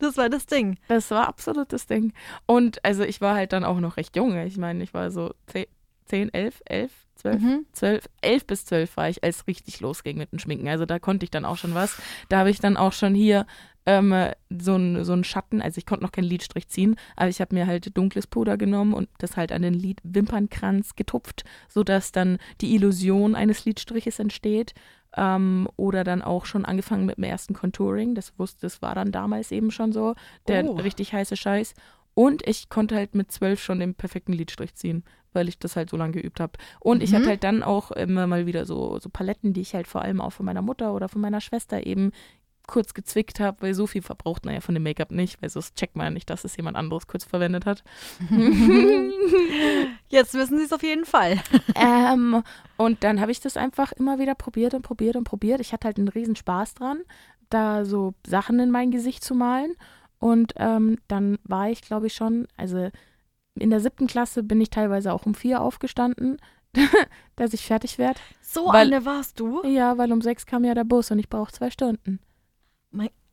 [0.00, 0.78] Das war das Ding.
[0.88, 2.12] Das war absolut das Ding.
[2.46, 4.36] Und also ich war halt dann auch noch recht jung.
[4.38, 5.66] Ich meine, ich war so 10,
[6.06, 7.66] 10 11, 11, 12, Mhm.
[7.72, 10.68] 12, 11 bis 12 war ich, als richtig losging mit dem Schminken.
[10.68, 11.96] Also da konnte ich dann auch schon was.
[12.28, 13.46] Da habe ich dann auch schon hier
[13.86, 14.14] ähm,
[14.50, 17.66] so einen so Schatten, also ich konnte noch keinen Lidstrich ziehen, aber ich habe mir
[17.66, 22.74] halt dunkles Puder genommen und das halt an den Lid Wimpernkranz getupft, sodass dann die
[22.74, 24.74] Illusion eines Lidstriches entsteht.
[25.16, 28.14] Ähm, oder dann auch schon angefangen mit dem ersten Contouring.
[28.14, 30.14] Das wusste, das war dann damals eben schon so.
[30.48, 30.74] Der Oh.
[30.76, 31.74] richtig heiße Scheiß.
[32.14, 35.90] Und ich konnte halt mit zwölf schon den perfekten Lidstrich ziehen, weil ich das halt
[35.90, 36.52] so lange geübt habe.
[36.80, 37.16] Und ich Mhm.
[37.16, 40.20] hatte halt dann auch immer mal wieder so, so Paletten, die ich halt vor allem
[40.20, 42.10] auch von meiner Mutter oder von meiner Schwester eben
[42.70, 45.76] kurz gezwickt habe, weil so viel verbraucht man ja von dem Make-up nicht, weil sonst
[45.76, 47.82] checkt man ja nicht, dass es jemand anderes kurz verwendet hat.
[50.08, 51.38] Jetzt wissen sie es auf jeden Fall.
[51.74, 52.42] ähm,
[52.76, 55.60] und dann habe ich das einfach immer wieder probiert und probiert und probiert.
[55.60, 57.00] Ich hatte halt einen riesen Spaß dran,
[57.48, 59.74] da so Sachen in mein Gesicht zu malen.
[60.18, 62.90] Und ähm, dann war ich, glaube ich, schon, also
[63.58, 66.36] in der siebten Klasse bin ich teilweise auch um vier aufgestanden,
[67.36, 68.20] dass ich fertig werde.
[68.42, 69.62] So Weil- eine warst du.
[69.64, 72.20] Ja, weil um sechs kam ja der Bus und ich brauche zwei Stunden.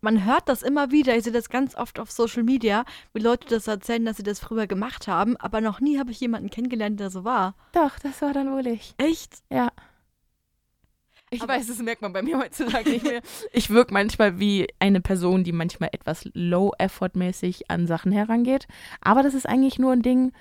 [0.01, 1.15] Man hört das immer wieder.
[1.17, 4.39] Ich sehe das ganz oft auf Social Media, wie Leute das erzählen, dass sie das
[4.39, 5.37] früher gemacht haben.
[5.37, 7.55] Aber noch nie habe ich jemanden kennengelernt, der so war.
[7.73, 8.93] Doch, das war dann wohl ich.
[8.97, 9.37] Echt?
[9.49, 9.69] Ja.
[11.29, 13.21] Ich Aber- weiß, das merkt man bei mir heutzutage nicht mehr.
[13.51, 18.67] Ich wirke manchmal wie eine Person, die manchmal etwas low-effort-mäßig an Sachen herangeht.
[19.01, 20.31] Aber das ist eigentlich nur ein Ding,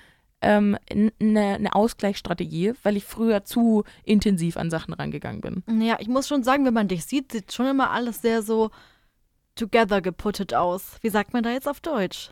[0.41, 1.11] ähm, eine
[1.55, 5.63] eine Ausgleichsstrategie, weil ich früher zu intensiv an Sachen rangegangen bin.
[5.81, 8.69] Ja, ich muss schon sagen, wenn man dich sieht, sieht schon immer alles sehr so
[9.57, 10.97] together geputtet aus.
[11.01, 12.31] Wie sagt man da jetzt auf Deutsch?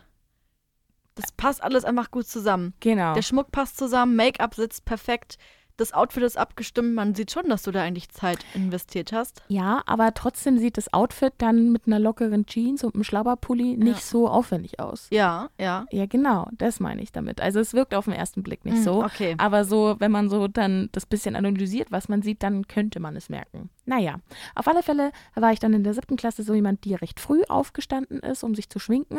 [1.14, 2.74] Das passt alles einfach gut zusammen.
[2.80, 3.14] Genau.
[3.14, 5.38] Der Schmuck passt zusammen, Make-up sitzt perfekt,
[5.76, 6.94] das Outfit ist abgestimmt.
[6.94, 9.42] Man sieht schon, dass du da eigentlich Zeit investiert hast.
[9.48, 13.96] Ja, aber trotzdem sieht das Outfit dann mit einer lockeren Jeans und einem Schlabberpulli nicht
[13.96, 14.00] Ja.
[14.02, 15.08] so aufwendig aus.
[15.10, 15.86] Ja, ja.
[15.90, 17.40] Ja, genau, das meine ich damit.
[17.40, 19.04] Also es wirkt auf den ersten Blick nicht Mm, so.
[19.04, 19.34] Okay.
[19.38, 23.16] Aber so, wenn man so dann das bisschen analysiert, was man sieht, dann könnte man
[23.16, 23.70] es merken.
[23.84, 24.16] Naja,
[24.54, 27.42] auf alle Fälle war ich dann in der siebten Klasse so jemand, die recht früh
[27.48, 29.18] aufgestanden ist, um sich zu schminken.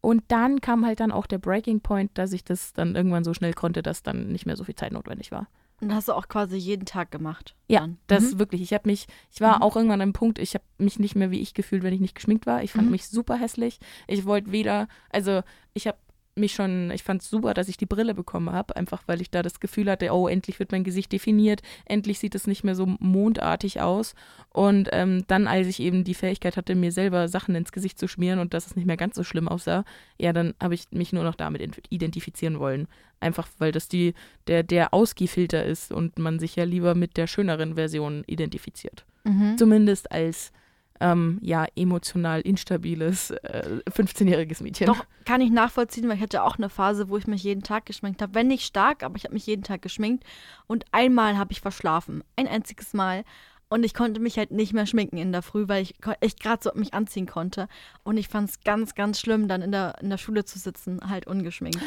[0.00, 3.34] Und dann kam halt dann auch der Breaking Point, dass ich das dann irgendwann so
[3.34, 5.48] schnell konnte, dass dann nicht mehr so viel Zeit notwendig war.
[5.80, 7.54] Und hast du auch quasi jeden Tag gemacht.
[7.68, 7.98] Ja, dann.
[8.08, 8.38] das Mhm.
[8.40, 8.62] wirklich.
[8.62, 9.62] Ich habe mich, ich war Mhm.
[9.62, 12.00] auch irgendwann an einem Punkt, ich habe mich nicht mehr wie ich gefühlt, wenn ich
[12.00, 12.62] nicht geschminkt war.
[12.64, 12.90] Ich fand Mhm.
[12.92, 13.78] mich super hässlich.
[14.08, 15.42] Ich wollte weder, also
[15.74, 15.98] ich habe
[16.38, 19.30] mich schon, ich fand es super, dass ich die Brille bekommen habe, einfach weil ich
[19.30, 22.74] da das Gefühl hatte, oh, endlich wird mein Gesicht definiert, endlich sieht es nicht mehr
[22.74, 24.14] so mondartig aus.
[24.50, 28.08] Und ähm, dann, als ich eben die Fähigkeit hatte, mir selber Sachen ins Gesicht zu
[28.08, 29.84] schmieren und dass es nicht mehr ganz so schlimm aussah,
[30.18, 32.88] ja, dann habe ich mich nur noch damit identifizieren wollen.
[33.20, 34.14] Einfach weil das die,
[34.46, 39.04] der, der Ausgehfilter ist und man sich ja lieber mit der schöneren Version identifiziert.
[39.24, 39.58] Mhm.
[39.58, 40.52] Zumindest als
[41.00, 44.86] ähm, ja, emotional instabiles äh, 15-jähriges Mädchen.
[44.86, 47.86] Doch, kann ich nachvollziehen, weil ich hatte auch eine Phase, wo ich mich jeden Tag
[47.86, 48.34] geschminkt habe.
[48.34, 50.24] Wenn nicht stark, aber ich habe mich jeden Tag geschminkt.
[50.66, 52.24] Und einmal habe ich verschlafen.
[52.36, 53.24] Ein einziges Mal.
[53.70, 56.62] Und ich konnte mich halt nicht mehr schminken in der Früh, weil ich echt gerade
[56.62, 57.68] so mich anziehen konnte.
[58.02, 61.00] Und ich fand es ganz, ganz schlimm, dann in der, in der Schule zu sitzen,
[61.08, 61.78] halt ungeschminkt.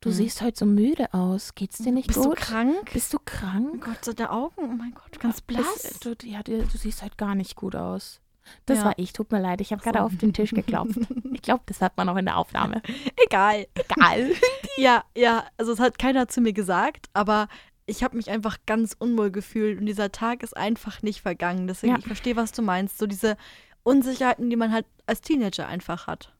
[0.00, 0.14] Du Mhm.
[0.14, 1.54] siehst heute so müde aus.
[1.54, 2.36] Geht's dir nicht Bist gut?
[2.38, 2.90] du krank?
[2.92, 3.84] Bist du Oh krank?
[3.84, 4.54] Gott, so der Augen.
[4.58, 5.82] Oh mein Gott, ganz blass.
[5.82, 8.20] Bist, du, ja, du, du siehst heute gar nicht gut aus.
[8.66, 8.84] Das Ja.
[8.86, 9.60] war ich, tut mir leid.
[9.60, 9.90] Ich habe so.
[9.90, 10.98] gerade auf den Tisch geklopft.
[11.32, 12.82] Ich glaube, das hat man auch in der Aufnahme.
[13.26, 13.66] Egal.
[13.74, 14.30] Egal.
[14.78, 17.48] Ja, ja, also es hat keiner zu mir gesagt, aber
[17.86, 21.66] ich habe mich einfach ganz unwohl gefühlt und dieser Tag ist einfach nicht vergangen.
[21.66, 21.98] Deswegen, Ja.
[21.98, 22.98] ich verstehe, was du meinst.
[22.98, 23.38] So diese
[23.84, 26.34] Unsicherheiten, die man halt als Teenager einfach hat.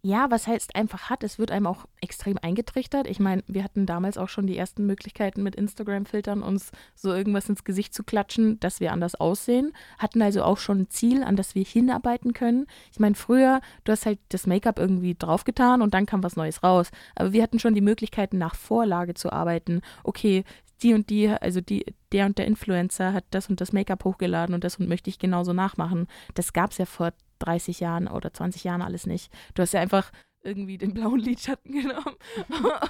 [0.00, 3.08] Ja, was heißt einfach hat, es wird einem auch extrem eingetrichtert.
[3.08, 7.48] Ich meine, wir hatten damals auch schon die ersten Möglichkeiten mit Instagram-Filtern, uns so irgendwas
[7.48, 9.72] ins Gesicht zu klatschen, dass wir anders aussehen.
[9.98, 12.66] Hatten also auch schon ein Ziel, an das wir hinarbeiten können.
[12.92, 16.62] Ich meine, früher, du hast halt das Make-up irgendwie draufgetan und dann kam was Neues
[16.62, 16.90] raus.
[17.16, 19.80] Aber wir hatten schon die Möglichkeiten, nach Vorlage zu arbeiten.
[20.04, 20.44] Okay,
[20.84, 24.54] die und die, also die, der und der Influencer hat das und das Make-up hochgeladen
[24.54, 26.06] und das und möchte ich genauso nachmachen.
[26.34, 29.32] Das gab es ja vor 30 Jahren oder 20 Jahren alles nicht.
[29.54, 30.10] Du hast ja einfach
[30.42, 32.16] irgendwie den blauen Lidschatten genommen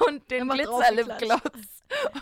[0.06, 1.40] und den Glitzerlipgloss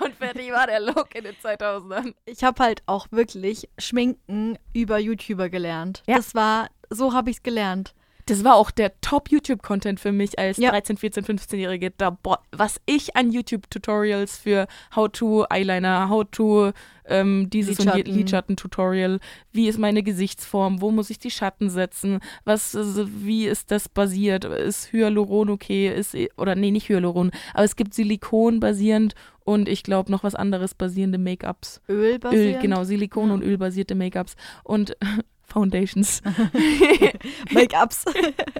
[0.00, 2.14] und fertig war der Look in den 2000ern.
[2.24, 6.02] Ich habe halt auch wirklich Schminken über YouTuber gelernt.
[6.06, 6.16] Ja.
[6.16, 7.94] Das war, so habe ich es gelernt.
[8.26, 10.70] Das war auch der Top-YouTube-Content für mich als Ja.
[10.70, 11.92] 13, 14, 15-Jährige.
[11.96, 16.72] Da, boah, was ich an YouTube-Tutorials für How-to-Eyeliner, How-to
[17.06, 18.14] ähm, dieses und Lidschatten.
[18.14, 19.20] Lidschatten-Tutorial,
[19.52, 23.88] wie ist meine Gesichtsform, wo muss ich die Schatten setzen, was, also, wie ist das
[23.88, 29.68] basiert, ist Hyaluron okay, ist, oder nee, nicht Hyaluron, aber es gibt Silikon basierend und
[29.68, 31.80] ich glaube noch was anderes basierende Make-ups.
[31.88, 32.60] Öl Öl, basierend.
[32.60, 33.34] genau, Silikon Ja.
[33.34, 34.34] und Ölbasierte Make-ups
[34.64, 34.96] und
[35.46, 36.22] Foundations.
[37.50, 38.04] Make-ups.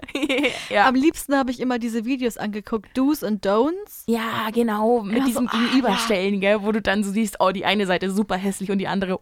[0.71, 0.89] ja.
[0.89, 4.05] Am liebsten habe ich immer diese Videos angeguckt, Do's und Don'ts.
[4.07, 7.51] Ja, genau, mit Ja, so, diesem ah, Gegenüberstellen, gell, wo du dann so siehst, oh,
[7.51, 9.21] die eine Seite ist super hässlich und die andere,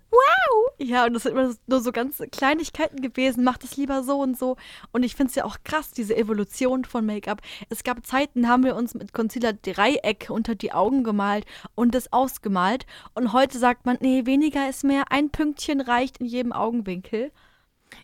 [0.78, 3.44] Ja, und das sind immer nur so ganz Kleinigkeiten gewesen.
[3.44, 4.56] Mach das lieber so und so.
[4.92, 7.40] Und ich finde es ja auch krass, diese Evolution von Make-up.
[7.70, 12.12] Es gab Zeiten, haben wir uns mit Concealer Dreiecke unter die Augen gemalt und das
[12.12, 12.86] ausgemalt.
[13.14, 15.04] Und heute sagt man, nee, weniger ist mehr.
[15.10, 17.32] Ein Pünktchen reicht in jedem Augenwinkel.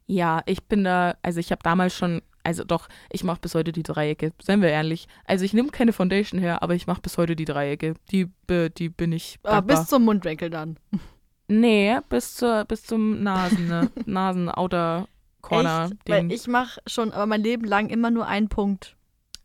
[0.07, 3.73] Ja, ich bin da, also ich habe damals schon, also doch, ich mache bis heute
[3.73, 5.09] die Dreiecke, seien wir ehrlich.
[5.27, 7.95] Also ich nehme keine Foundation her, aber ich mache bis heute die Dreiecke.
[8.11, 8.29] Die,
[8.79, 9.77] die bin ich Aber dankbar.
[9.79, 10.79] bis zum Mundwinkel dann.
[11.49, 13.91] nee, bis, zur, bis zum Nasen, ne?
[14.07, 15.99] Nasen-Outer-Corner-Ding.
[15.99, 16.09] Echt?
[16.09, 18.97] Weil ich mache schon aber mein Leben lang immer nur einen Punkt.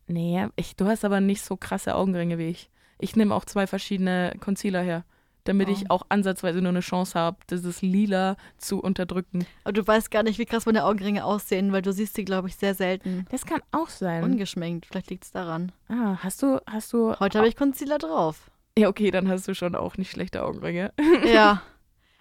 [0.08, 2.70] Nee, ich, du hast aber nicht so krasse Augenringe wie ich.
[3.00, 5.04] Ich nehme auch zwei verschiedene Concealer her,
[5.46, 5.72] damit Oh.
[5.72, 9.46] ich auch ansatzweise nur eine Chance habe, dieses Lila zu unterdrücken.
[9.64, 12.50] Aber du weißt gar nicht, wie krass meine Augenringe aussehen, weil du siehst sie, glaube
[12.50, 13.26] ich, sehr selten.
[13.32, 14.24] Das kann auch sein.
[14.24, 14.86] Ungeschminkt.
[14.86, 15.72] Vielleicht liegt es daran.
[15.88, 17.16] ah, hast du, hast du.
[17.20, 18.52] Heute habe ich Concealer drauf.
[18.78, 20.92] Ja, okay, dann hast du schon auch nicht schlechte Augenringe.
[21.26, 21.62] Ja.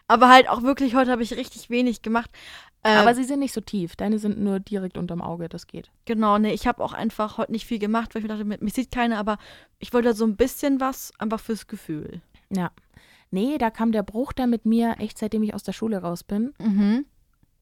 [0.06, 2.30] Aber halt auch wirklich, heute habe ich richtig wenig gemacht.
[2.82, 3.96] Äh, Aber sie sind nicht so tief.
[3.96, 5.90] Deine sind nur direkt unterm Auge, das geht.
[6.04, 8.74] genau, nee, ich habe auch einfach heute nicht viel gemacht, weil ich mir dachte, mich
[8.74, 9.38] sieht keiner, aber
[9.78, 12.20] ich wollte so ein bisschen was, einfach fürs Gefühl.
[12.50, 12.70] Ja.
[13.34, 16.22] Nee, da kam der Bruch dann mit mir echt seitdem ich aus der Schule raus
[16.22, 16.54] bin.
[16.60, 17.04] Mhm.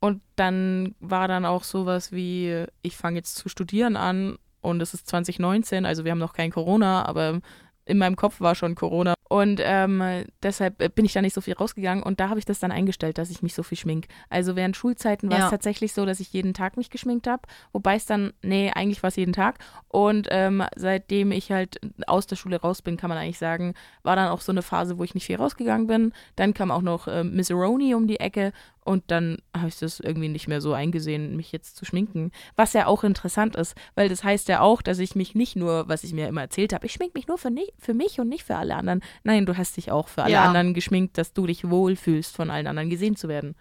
[0.00, 4.92] Und dann war dann auch sowas wie, ich fange jetzt zu studieren an und es
[4.92, 7.40] ist 2019, also wir haben noch kein Corona, aber
[7.86, 9.14] in meinem Kopf war schon Corona.
[9.32, 10.02] Und ähm,
[10.42, 12.70] deshalb äh, bin ich da nicht so viel rausgegangen und da habe ich das dann
[12.70, 14.06] eingestellt, dass ich mich so viel schmink.
[14.28, 15.44] Also während Schulzeiten war Ja.
[15.46, 17.40] es tatsächlich so, dass ich jeden Tag mich geschminkt habe,
[17.72, 19.58] wobei es dann, nee, eigentlich war es jeden Tag.
[19.88, 24.16] Und ähm, seitdem ich halt aus der Schule raus bin, kann man eigentlich sagen, war
[24.16, 26.12] dann auch so eine Phase, wo ich nicht viel rausgegangen bin.
[26.36, 28.52] Dann kam auch noch ähm, Miss Roni um die Ecke
[28.84, 32.32] und dann habe ich das irgendwie nicht mehr so eingesehen, mich jetzt zu schminken.
[32.56, 35.88] Was ja auch interessant ist, weil das heißt ja auch, dass ich mich nicht nur,
[35.88, 38.28] was ich mir immer erzählt habe, ich schmink mich nur für, ni- für mich und
[38.28, 39.00] nicht für alle anderen.
[39.24, 40.44] Nein, du hast dich auch für alle Ja.
[40.44, 43.54] anderen geschminkt, dass du dich wohlfühlst, von allen anderen gesehen zu werden.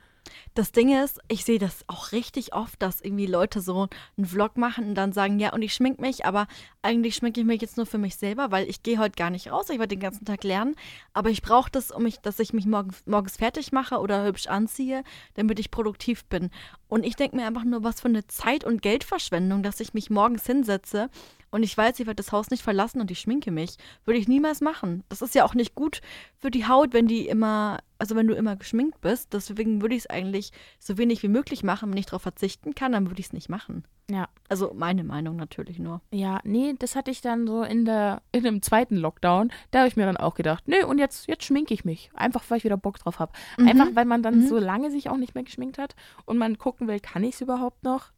[0.53, 4.57] Das Ding ist, ich sehe das auch richtig oft, dass irgendwie Leute so einen Vlog
[4.57, 6.47] machen und dann sagen, ja, und ich schmink mich, aber
[6.81, 9.51] eigentlich schminke ich mich jetzt nur für mich selber, weil ich gehe heute gar nicht
[9.51, 10.75] raus, ich werde den ganzen Tag lernen,
[11.13, 14.47] aber ich brauche das, um mich, dass ich mich morgens, morgens fertig mache oder hübsch
[14.47, 15.03] anziehe,
[15.35, 16.49] damit ich produktiv bin.
[16.87, 20.09] Und ich denke mir einfach nur, was für eine Zeit- und Geldverschwendung, dass ich mich
[20.09, 21.09] morgens hinsetze
[21.51, 24.27] und ich weiß, ich werde das Haus nicht verlassen und ich schminke mich, würde ich
[24.27, 25.03] niemals machen.
[25.09, 26.01] Das ist ja auch nicht gut
[26.37, 29.33] für die Haut, wenn die immer, also wenn du immer geschminkt bist.
[29.33, 31.91] Deswegen würde ich es eigentlich so wenig wie möglich machen.
[31.91, 33.83] Wenn ich darauf verzichten kann, dann würde ich es nicht machen.
[34.09, 34.27] Ja.
[34.49, 36.01] Also meine Meinung natürlich nur.
[36.11, 39.51] Ja, nee, das hatte ich dann so in der in dem zweiten Lockdown.
[39.71, 42.43] Da habe ich mir dann auch gedacht, nee, und jetzt jetzt schminke ich mich, einfach
[42.49, 43.31] weil ich wieder Bock drauf habe.
[43.57, 43.67] Mhm.
[43.67, 44.47] Einfach weil man dann Mhm.
[44.47, 47.41] so lange sich auch nicht mehr geschminkt hat und man gucken will, kann ich es
[47.41, 48.11] überhaupt noch?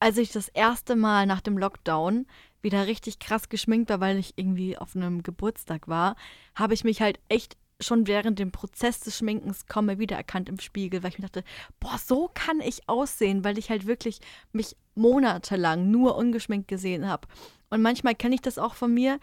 [0.00, 2.26] Als ich das erste Mal nach dem Lockdown
[2.62, 6.16] wieder richtig krass geschminkt war, weil ich irgendwie auf einem Geburtstag war,
[6.54, 10.58] habe ich mich halt echt schon während dem Prozess des Schminkens kaum mehr wiedererkannt im
[10.58, 11.44] Spiegel, weil ich mir dachte,
[11.78, 14.20] boah, so kann ich aussehen, weil ich halt wirklich
[14.52, 17.28] mich monatelang nur ungeschminkt gesehen habe.
[17.68, 19.20] Und manchmal kenne ich das auch von mir,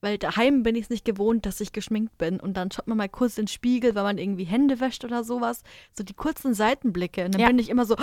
[0.00, 2.38] weil daheim bin ich es nicht gewohnt, dass ich geschminkt bin.
[2.38, 5.24] Und dann schaut man mal kurz in den Spiegel, weil man irgendwie Hände wäscht oder
[5.24, 5.62] sowas.
[5.96, 7.24] So die kurzen Seitenblicke.
[7.24, 7.46] Und dann Ja.
[7.48, 7.96] bin ich immer so,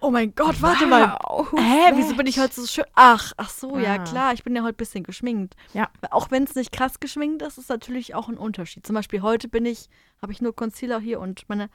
[0.00, 1.16] oh mein Gott, warte mal.
[1.22, 2.84] Wow, Hä, wieso bin ich heute so schön?
[2.94, 3.98] Ach, ach so, ja Ah.
[3.98, 5.54] klar, ich bin ja heute ein bisschen geschminkt.
[5.74, 5.88] Ja.
[6.10, 8.86] Auch wenn es nicht krass geschminkt ist, ist natürlich auch ein Unterschied.
[8.86, 9.88] Zum Beispiel heute bin ich,
[10.22, 11.68] habe ich nur Concealer hier und meine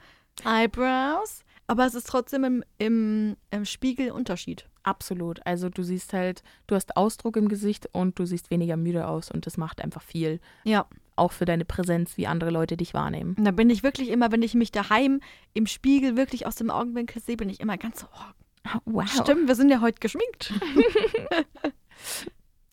[0.44, 1.44] Eyebrows.
[1.66, 4.68] Aber es ist trotzdem im, im, im Spiegel Unterschied.
[4.82, 5.40] Absolut.
[5.46, 9.30] Also du siehst halt, du hast Ausdruck im Gesicht und du siehst weniger müde aus
[9.30, 10.40] und das macht einfach viel.
[10.64, 10.86] Ja.
[11.14, 13.34] Auch für deine Präsenz, wie andere Leute dich wahrnehmen.
[13.38, 15.20] Und da bin ich wirklich immer, wenn ich mich daheim
[15.54, 19.08] im Spiegel wirklich aus dem Augenwinkel sehe, bin ich immer ganz so, oh, Wow.
[19.08, 20.52] stimmt, wir sind ja heute geschminkt.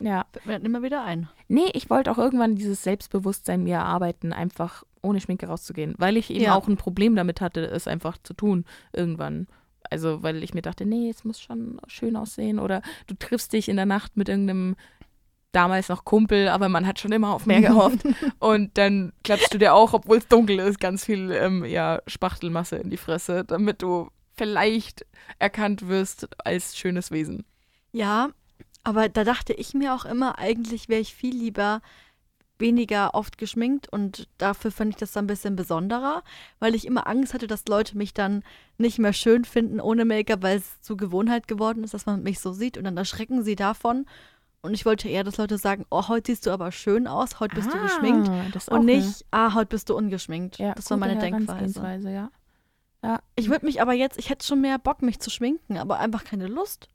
[0.02, 0.26] Ja.
[0.32, 1.28] Fällt mir dann immer wieder ein.
[1.50, 6.30] Nee, ich wollte auch irgendwann dieses Selbstbewusstsein mir erarbeiten, einfach ohne Schminke rauszugehen, weil ich
[6.30, 6.56] eben Ja.
[6.56, 9.48] auch ein Problem damit hatte, es einfach zu tun irgendwann.
[9.90, 13.70] Also, weil ich mir dachte, nee, es muss schon schön aussehen oder du triffst dich
[13.70, 14.76] in der Nacht mit irgendeinem
[15.52, 18.00] damals noch Kumpel, aber man hat schon immer auf mehr gehofft
[18.40, 22.76] und dann klatschst du dir auch, obwohl es dunkel ist, ganz viel ähm, ja, Spachtelmasse
[22.76, 25.06] in die Fresse, damit du vielleicht
[25.40, 27.46] erkannt wirst als schönes Wesen.
[27.92, 28.30] Ja,
[28.84, 31.82] aber da dachte ich mir auch immer, eigentlich wäre ich viel lieber
[32.60, 36.24] weniger oft geschminkt und dafür fand ich das dann ein bisschen besonderer,
[36.60, 38.44] weil ich immer Angst hatte, dass Leute mich dann
[38.78, 42.40] nicht mehr schön finden ohne Make-up, weil es zur Gewohnheit geworden ist, dass man mich
[42.40, 44.06] so sieht und dann erschrecken sie davon.
[44.62, 47.56] Und ich wollte eher, dass Leute sagen, oh, heute siehst du aber schön aus, heute
[47.56, 50.58] bist du geschminkt Ah, ist auch und nicht, ah, heute bist du ungeschminkt.
[50.58, 52.10] Ja, das war meine Denkweise.
[52.12, 52.30] Ja.
[53.02, 56.00] Ja, Ich würde mich aber jetzt, ich hätte schon mehr Bock, mich zu schminken, aber
[56.00, 56.90] einfach keine Lust.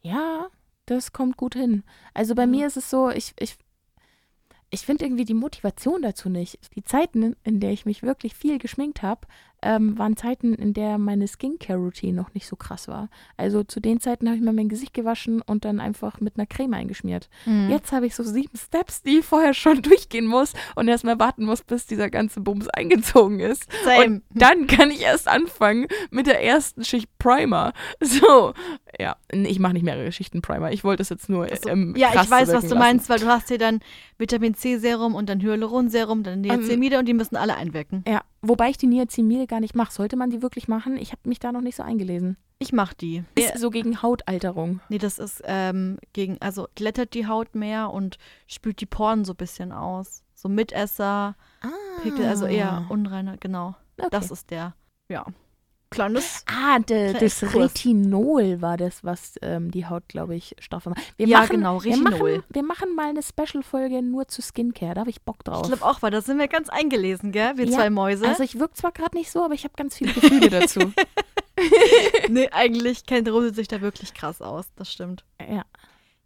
[0.00, 0.46] Ja,
[0.86, 1.82] das kommt gut hin.
[2.14, 2.46] Also bei Ja.
[2.48, 3.58] mir ist es so, ich, ich,
[4.70, 6.58] ich finde irgendwie die Motivation dazu nicht.
[6.74, 9.26] Die Zeiten, in der ich mich wirklich viel geschminkt habe,
[9.66, 13.08] ähm, waren Zeiten, in der meine Skincare-Routine noch nicht so krass war.
[13.36, 16.46] Also zu den Zeiten habe ich mal mein Gesicht gewaschen und dann einfach mit einer
[16.46, 17.28] Creme eingeschmiert.
[17.46, 17.68] Mhm.
[17.70, 21.44] Jetzt habe ich so sieben Steps, die ich vorher schon durchgehen muss und erstmal warten
[21.44, 23.66] muss, bis dieser ganze Bums eingezogen ist.
[23.84, 24.04] Same.
[24.04, 27.72] Und dann kann ich erst anfangen mit der ersten Schicht Primer.
[28.00, 28.52] So,
[29.00, 30.70] ja, ich mache nicht mehrere Schichten Primer.
[30.70, 31.68] Ich wollte es jetzt nur Ach so.
[31.68, 32.78] ähm, ja, ich weiß, was du lassen.
[32.78, 33.80] meinst, weil du hast hier dann
[34.18, 38.04] Vitamin C Serum und dann Hyaluronserum, dann Niacinamide und die müssen alle einwirken.
[38.06, 39.92] Ja, wobei ich die Niacinamide gar nicht mache.
[39.92, 40.96] Sollte man die wirklich machen?
[40.96, 42.36] Ich habe mich da noch nicht so eingelesen.
[42.58, 43.22] Ich mach die.
[43.34, 44.80] Ist so gegen Hautalterung.
[44.88, 49.34] Nee, das ist ähm, gegen, also glättet die Haut mehr und spült die Poren so
[49.34, 50.22] ein bisschen aus.
[50.34, 51.36] So Mitesser,
[52.02, 53.74] Pickel, also eher unreiner, genau.
[53.98, 54.08] Okay.
[54.10, 54.74] Das ist der,
[55.08, 55.24] ja.
[55.90, 56.44] Kleines.
[56.46, 57.54] Ah, de, das Exkurs.
[57.70, 61.00] Retinol war das, was ähm, die Haut, glaube ich, Stoffe macht.
[61.16, 62.10] Wir Ja, machen, genau, wir Retinol.
[62.38, 64.94] machen, wir machen mal eine Special-Folge nur zu Skincare.
[64.94, 65.62] Da habe ich Bock drauf.
[65.62, 67.56] Ich glaube auch, weil da sind wir ganz eingelesen, gell?
[67.56, 68.26] Wir Ja, zwei Mäuse.
[68.28, 70.80] also ich wirke zwar gerade nicht so, aber ich habe ganz viele Gefühle dazu.
[72.28, 74.66] nee, eigentlich kennt Rose sich da wirklich krass aus.
[74.76, 75.24] Das stimmt.
[75.40, 75.62] Ja.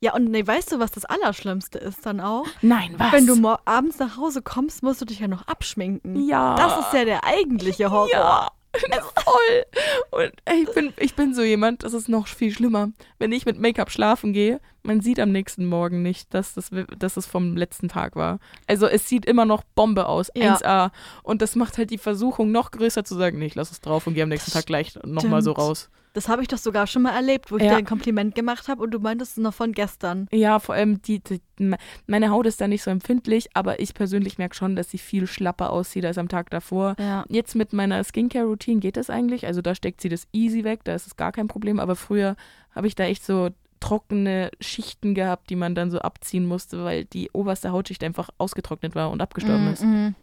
[0.03, 2.47] Ja, und nee, weißt du, was das Allerschlimmste ist dann auch?
[2.63, 3.13] Nein, was?
[3.13, 6.27] Wenn du abends nach Hause kommst, musst du dich ja noch abschminken.
[6.27, 6.55] ja.
[6.57, 8.09] Das ist ja der eigentliche Horror.
[8.89, 10.23] Ja, voll.
[10.25, 12.91] Und ey, ich bin, ich bin so jemand, das ist noch viel schlimmer.
[13.19, 17.17] Wenn ich mit Make-up schlafen gehe, man sieht am nächsten Morgen nicht, dass das, dass
[17.17, 18.39] es vom letzten Tag war.
[18.67, 20.55] Also es sieht immer noch Bombe aus, Ja.
[20.57, 20.91] 1A.
[21.23, 24.07] Und das macht halt die Versuchung noch größer zu sagen, nee, ich lass es drauf
[24.07, 25.91] und gehe am nächsten Tag gleich nochmal so raus.
[26.13, 27.71] Das habe ich doch sogar schon mal erlebt, wo ich Ja.
[27.71, 30.27] dir ein Kompliment gemacht habe und du meintest es noch von gestern.
[30.33, 31.41] Ja, vor allem die, die,
[32.09, 35.29] meine Haut ist da nicht so empfindlich, aber ich persönlich merke schon, dass sie viel
[35.29, 36.97] schlapper aussieht als am Tag davor.
[36.99, 37.25] Ja.
[37.29, 39.20] Jetzt mit meiner Skincare-Routine geht das eigentlich.
[39.47, 41.81] Also da steckt sie das easy weg, da ist es gar kein Problem.
[41.81, 42.37] Aber früher
[42.75, 47.07] habe ich da echt so trockene Schichten gehabt, die man dann so abziehen musste, weil
[47.07, 49.83] die oberste Hautschicht einfach ausgetrocknet war und abgestorben ist.
[49.83, 50.15] Mhm.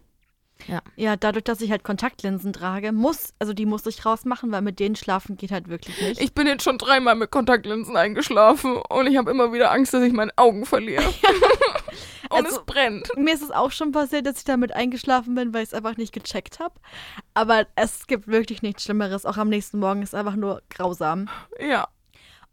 [0.66, 0.82] Ja.
[0.96, 4.80] Ja, dadurch, dass ich halt Kontaktlinsen trage, muss, also die muss ich rausmachen, weil mit
[4.80, 6.20] denen schlafen geht halt wirklich nicht.
[6.20, 10.02] Ich bin jetzt schon dreimal mit Kontaktlinsen eingeschlafen und ich habe immer wieder Angst, dass
[10.02, 11.04] ich meine Augen verliere.
[12.30, 13.08] und Also- es brennt.
[13.16, 15.96] Mir ist es auch schon passiert, dass ich damit eingeschlafen bin, weil ich es einfach
[15.96, 16.74] nicht gecheckt habe.
[17.34, 19.24] Aber es gibt wirklich nichts Schlimmeres.
[19.24, 21.28] Auch am nächsten Morgen ist einfach nur grausam.
[21.60, 21.88] Ja.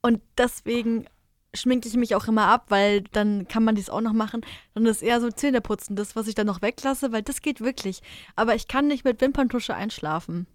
[0.02, 1.08] Und deswegen
[1.56, 4.42] schminke ich mich auch immer ab, weil dann kann man dies auch noch machen.
[4.74, 8.02] Dann ist eher so Zähneputzen, das, was ich dann noch weglasse, weil das geht wirklich.
[8.36, 10.48] Aber ich kann nicht mit Wimperntusche einschlafen.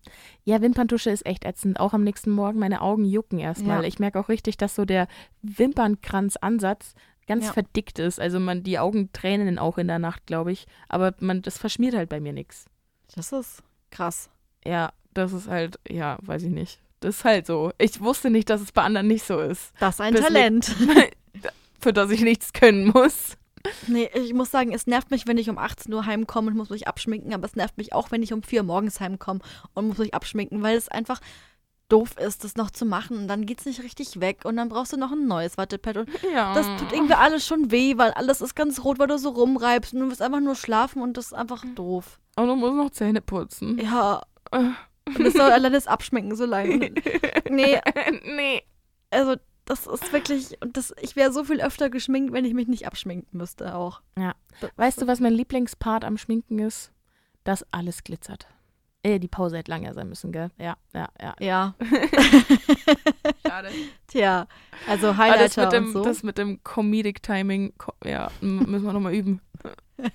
[0.44, 1.80] Ja, Wimperntusche ist echt ätzend.
[1.80, 3.82] Auch am nächsten Morgen, meine Augen jucken erstmal.
[3.82, 3.88] Ja.
[3.88, 5.08] Ich merke auch richtig, dass so der
[5.42, 6.94] Wimpernkranzansatz
[7.26, 7.52] ganz Ja.
[7.52, 8.20] verdickt ist.
[8.20, 10.66] Also man, die Augen tränen auch in der Nacht, glaube ich.
[10.88, 12.66] Aber man, das verschmiert halt bei mir nichts.
[13.14, 14.30] Das ist krass.
[14.64, 16.80] Ja, das ist halt, ja, weiß ich nicht.
[17.00, 17.72] Das ist halt so.
[17.78, 19.72] Ich wusste nicht, dass es bei anderen nicht so ist.
[19.80, 20.74] Das ist ein Das Talent.
[21.80, 23.36] Für das ich nichts können muss.
[23.86, 26.70] Nee, ich muss sagen, es nervt mich, wenn ich um 18 Uhr heimkomme und muss
[26.70, 29.40] mich abschminken, aber es nervt mich auch, wenn ich um 4 Uhr morgens heimkomme
[29.74, 31.20] und muss mich abschminken, weil es einfach
[31.90, 34.92] doof ist, das noch zu machen und dann geht's nicht richtig weg und dann brauchst
[34.92, 36.54] du noch ein neues Wattepad und Ja.
[36.54, 39.92] das tut irgendwie alles schon weh, weil alles ist ganz rot, weil du so rumreibst
[39.92, 42.18] und du willst einfach nur schlafen und das ist einfach doof.
[42.36, 43.78] Und du musst noch Zähne putzen.
[43.78, 44.70] Ja, Äh.
[45.18, 46.92] Und es soll allein das Abschminken so lange.
[47.50, 47.80] Nee,
[48.36, 48.62] nee.
[49.10, 52.68] also das ist wirklich, und das, ich wäre so viel öfter geschminkt, wenn ich mich
[52.68, 54.02] nicht abschminken müsste auch.
[54.18, 54.34] Ja.
[54.60, 56.92] Das- Weißt du, was mein Lieblingspart am Schminken ist?
[57.44, 58.46] Dass alles glitzert.
[59.02, 60.50] Äh, die Pause hätte länger sein müssen, gell?
[60.58, 61.34] Ja, ja, ja.
[61.40, 61.74] Ja,
[63.46, 63.68] Schade.
[64.06, 64.46] tja,
[64.86, 66.02] also Aber das Highlighter mit dem, und so.
[66.04, 67.72] das mit dem Comedic Timing,
[68.04, 69.40] ja, müssen wir nochmal üben.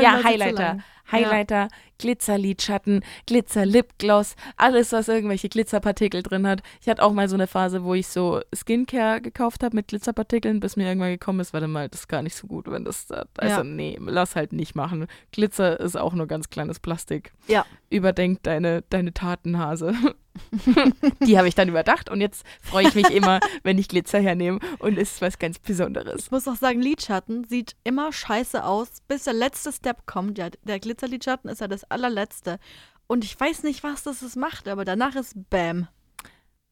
[0.00, 0.78] Ja, Highlighter.
[1.10, 6.60] Highlighter, Glitzerlidschatten, Glitzer-Lipgloss, alles, was irgendwelche Glitzerpartikel drin hat.
[6.82, 10.60] Ich hatte auch mal so eine Phase, wo ich so Skincare gekauft habe mit Glitzerpartikeln,
[10.60, 13.06] bis mir irgendwann gekommen ist, warte mal, das ist gar nicht so gut, wenn das
[13.06, 13.24] da.
[13.38, 13.64] Also, Ja.
[13.64, 15.06] nee, lass halt nicht machen.
[15.32, 17.32] Glitzer ist auch nur ganz kleines Plastik.
[17.46, 17.64] Ja.
[17.88, 19.94] Überdenk deine, deine Tatenhase.
[21.26, 24.60] Die habe ich dann überdacht und jetzt freue ich mich immer, wenn ich Glitzer hernehme
[24.78, 26.24] und es ist was ganz Besonderes.
[26.24, 30.38] Ich muss auch sagen, Lidschatten sieht immer scheiße aus, bis der letzte Step kommt.
[30.38, 32.58] Ja, der Glitzerlidschatten ist ja das allerletzte.
[33.06, 35.88] Und ich weiß nicht, was das macht, aber danach ist Bam.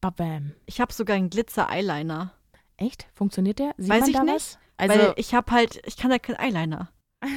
[0.01, 0.53] Babam.
[0.65, 2.33] Ich habe sogar einen Glitzer-Eyeliner.
[2.77, 3.07] Echt?
[3.15, 3.73] Funktioniert der?
[3.77, 4.59] Sieht Weiß ich nicht, was?
[4.77, 6.89] Also, weil ich habe halt, ich kann ja keinen Eyeliner.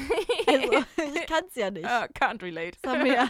[0.50, 0.72] Also,
[1.14, 1.86] ich kann es ja nicht.
[1.86, 2.78] Ah, can't relate.
[2.82, 3.28] Das haben wir ja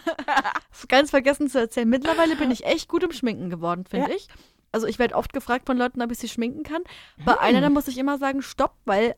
[0.89, 1.89] ganz vergessen zu erzählen.
[1.89, 4.17] Mittlerweile bin ich echt gut im Schminken geworden, finde Ja.
[4.17, 4.29] ich.
[4.73, 6.83] Also ich werde oft gefragt von Leuten, ob ich sie schminken kann.
[7.25, 9.17] Bei Eyeliner muss ich immer sagen, stopp, weil.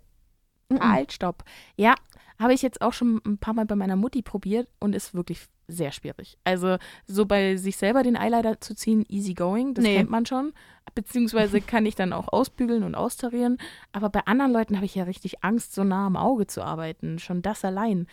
[0.80, 1.44] Halt, stopp.
[1.76, 1.94] Ja,
[2.42, 5.46] habe ich jetzt auch schon ein paar Mal bei meiner Mutti probiert und ist wirklich
[5.68, 6.36] sehr schwierig.
[6.44, 6.76] Also
[7.06, 9.96] so bei sich selber den Eyeliner zu ziehen, easy going, das Nee.
[9.96, 10.52] kennt man schon.
[10.94, 13.58] Beziehungsweise kann ich dann auch ausbügeln und austarieren.
[13.92, 17.18] Aber bei anderen Leuten habe ich ja richtig Angst, so nah am Auge zu arbeiten.
[17.18, 18.06] Schon das allein.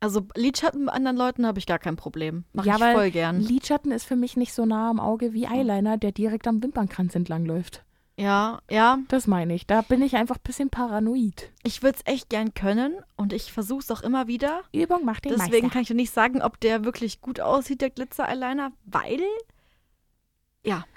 [0.00, 2.44] Also Lidschatten bei anderen Leuten habe ich gar kein Problem.
[2.52, 3.40] Mache Ja, ich voll gern.
[3.40, 7.14] Lidschatten ist für mich nicht so nah am Auge wie Eyeliner, der direkt am Wimpernkranz
[7.14, 7.84] entlang läuft.
[8.18, 8.98] Ja, ja.
[9.08, 9.66] Das meine ich.
[9.66, 11.50] Da bin ich einfach ein bisschen paranoid.
[11.62, 14.62] Ich würde es echt gern können und ich versuche es auch immer wieder.
[14.72, 15.70] Übung macht den Deswegen Meister.
[15.70, 19.22] kann ich dir nicht sagen, ob der wirklich gut aussieht, der Glitzer-Eyeliner, weil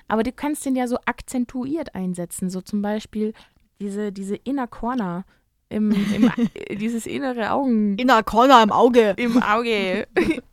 [0.08, 2.50] Aber du kannst den ja so akzentuiert einsetzen.
[2.50, 3.34] So zum Beispiel
[3.80, 5.26] diese, diese Inner Corner,
[5.70, 9.16] im, im, äh, dieses innere Augen inner Corner im Auge.
[9.18, 10.08] im Auge.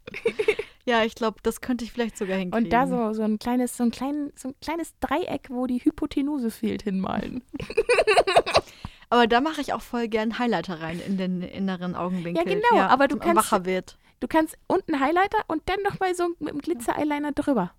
[0.85, 2.65] Ja, ich glaube, das könnte ich vielleicht sogar hinkriegen.
[2.67, 5.79] Und da so, so, ein kleines, so, ein klein, so ein kleines Dreieck, wo die
[5.79, 7.43] Hypotenuse fehlt, hinmalen.
[9.11, 12.49] Aber da mache ich auch voll gern Highlighter rein in den inneren Augenwinkel.
[12.49, 13.99] Ja, genau, aber du kannst- wacher wird.
[14.21, 17.73] Du kannst unten Highlighter und dann nochmal so mit dem Glitzer-Eyeliner drüber.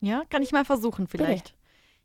[0.00, 1.54] Ja, kann ich mal versuchen vielleicht.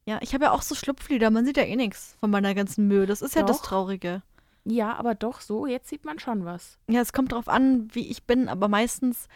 [0.06, 2.88] Ja, ich habe ja auch so Schlupflider, man sieht ja eh nichts von meiner ganzen
[2.90, 3.06] Mühe.
[3.06, 3.68] Das ist ja das Doch.
[3.68, 4.22] Traurige.
[4.66, 6.78] Ja, aber doch so, jetzt sieht man schon was.
[6.90, 9.28] Ja, es kommt drauf an, wie ich bin, aber meistens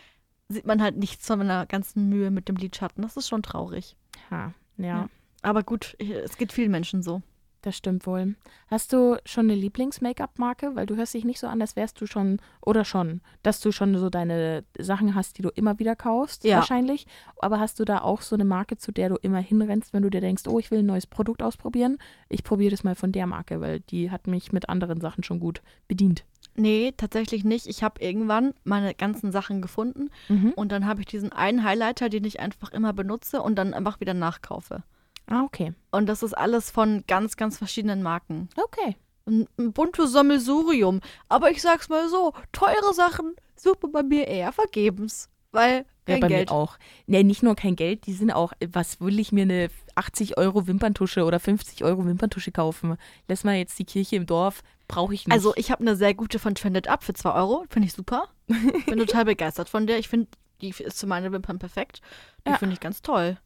[0.49, 3.01] sieht man halt nichts von meiner ganzen Mühe mit dem Lidschatten.
[3.01, 3.95] Das ist schon traurig.
[4.31, 5.10] Ha, ja, Ja.
[5.41, 7.21] Aber gut, ich, es geht vielen Menschen so.
[7.62, 8.36] das stimmt wohl.
[8.67, 10.75] Hast du schon eine Lieblings-Make-up-Marke?
[10.75, 13.71] Weil du hörst dich nicht so an, als wärst du schon, oder schon, dass du
[13.73, 16.57] schon so deine Sachen hast, die du immer wieder kaufst, Ja.
[16.57, 17.07] wahrscheinlich.
[17.39, 20.10] Aber hast du da auch so eine Marke, zu der du immer hinrennst, wenn du
[20.10, 21.97] dir denkst, oh, ich will ein neues Produkt ausprobieren?
[22.29, 25.39] Ich probiere das mal von der Marke, weil die hat mich mit anderen Sachen schon
[25.41, 26.23] gut bedient.
[26.58, 27.67] Nee, tatsächlich nicht.
[27.67, 30.54] Ich habe irgendwann meine ganzen Sachen gefunden Mhm.
[30.56, 34.00] und dann habe ich diesen einen Highlighter, den ich einfach immer benutze und dann einfach
[34.00, 34.84] wieder nachkaufe.
[35.28, 35.74] Ah, okay.
[35.91, 38.50] Und das ist alles von ganz, ganz verschiedenen Marken.
[38.58, 38.96] Okay.
[39.28, 41.02] Ein, ein buntes Sammelsurium.
[41.30, 45.30] Aber ich sag's mal so, teure Sachen suche bei mir eher vergebens.
[45.52, 46.50] Weil Ja, kein bei Geld.
[46.50, 46.78] mir auch.
[47.08, 50.65] Nee, nicht nur kein Geld, die sind auch, was will ich mir eine 80 Euro
[50.67, 52.96] Wimperntusche oder 50 Euro Wimperntusche kaufen?
[53.28, 55.34] Lass mal jetzt die Kirche im Dorf, brauche ich nicht.
[55.34, 57.65] Also ich habe eine sehr gute von Trended Up für 2 Euro.
[57.69, 58.28] Finde ich super.
[58.86, 60.00] Bin total begeistert von der.
[60.00, 60.28] Ich finde,
[60.61, 62.01] die ist für meine Wimpern perfekt.
[62.45, 62.57] Die Ja.
[62.57, 63.38] finde ich ganz toll.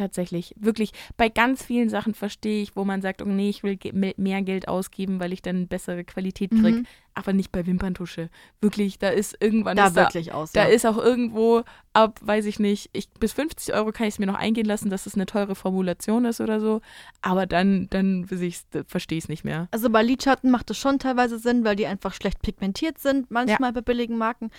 [0.00, 0.54] Tatsächlich.
[0.58, 3.92] Wirklich, bei ganz vielen Sachen verstehe ich, wo man sagt, oh nee, ich will ge
[4.16, 6.78] mehr Geld ausgeben, weil ich dann bessere Qualität kriege.
[6.78, 6.86] Mhm.
[7.14, 8.30] Aber nicht bei Wimperntusche.
[8.60, 10.52] Wirklich, da ist irgendwann Da ist wirklich aus.
[10.52, 10.74] da ja.
[10.74, 14.26] ist auch irgendwo ab, weiß ich nicht, ich, bis 50 Euro kann ich es mir
[14.26, 16.80] noch eingehen lassen, dass es eine teure Formulation ist oder so.
[17.20, 19.68] Aber dann, dann verstehe ich es nicht mehr.
[19.70, 23.72] Also bei Lidschatten macht es schon teilweise Sinn, weil die einfach schlecht pigmentiert sind, manchmal
[23.72, 24.50] bei billigen Marken.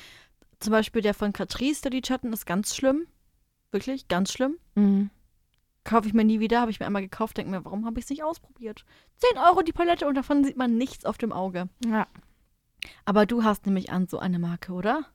[0.59, 3.07] Zum Beispiel der von Catrice, der Lidschatten, ist ganz schlimm.
[3.71, 4.57] Wirklich, ganz schlimm.
[5.83, 8.05] Kaufe ich mir nie wieder, habe ich mir einmal gekauft, denke mir, warum habe ich
[8.05, 8.85] es nicht ausprobiert?
[9.17, 11.69] 10 Euro die Palette und davon sieht man nichts auf dem Auge.
[11.85, 12.07] Ja.
[13.05, 15.05] Aber du hast nämlich an so eine Marke, oder?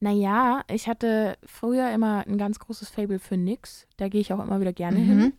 [0.00, 3.86] Naja, ich hatte früher immer ein ganz großes Fable für NYX.
[3.96, 5.04] Da gehe ich auch immer wieder gerne Mhm.
[5.04, 5.32] hin.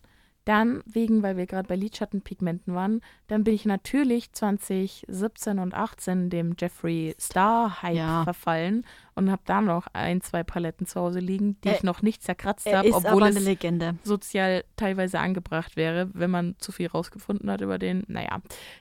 [0.46, 6.30] Dann, wegen, weil wir gerade bei Lidschattenpigmenten waren, dann bin ich natürlich 2017 und 18
[6.30, 8.24] dem Jeffree Star-Hype Ja.
[8.24, 8.86] verfallen
[9.16, 12.24] und habe da noch ein, zwei Paletten zu Hause liegen, die Er- ich noch nicht
[12.24, 13.96] zerkratzt Er habe, obwohl es Legende.
[14.04, 18.04] sozial teilweise angebracht wäre, wenn man zu viel rausgefunden hat über den.
[18.08, 18.40] Naja,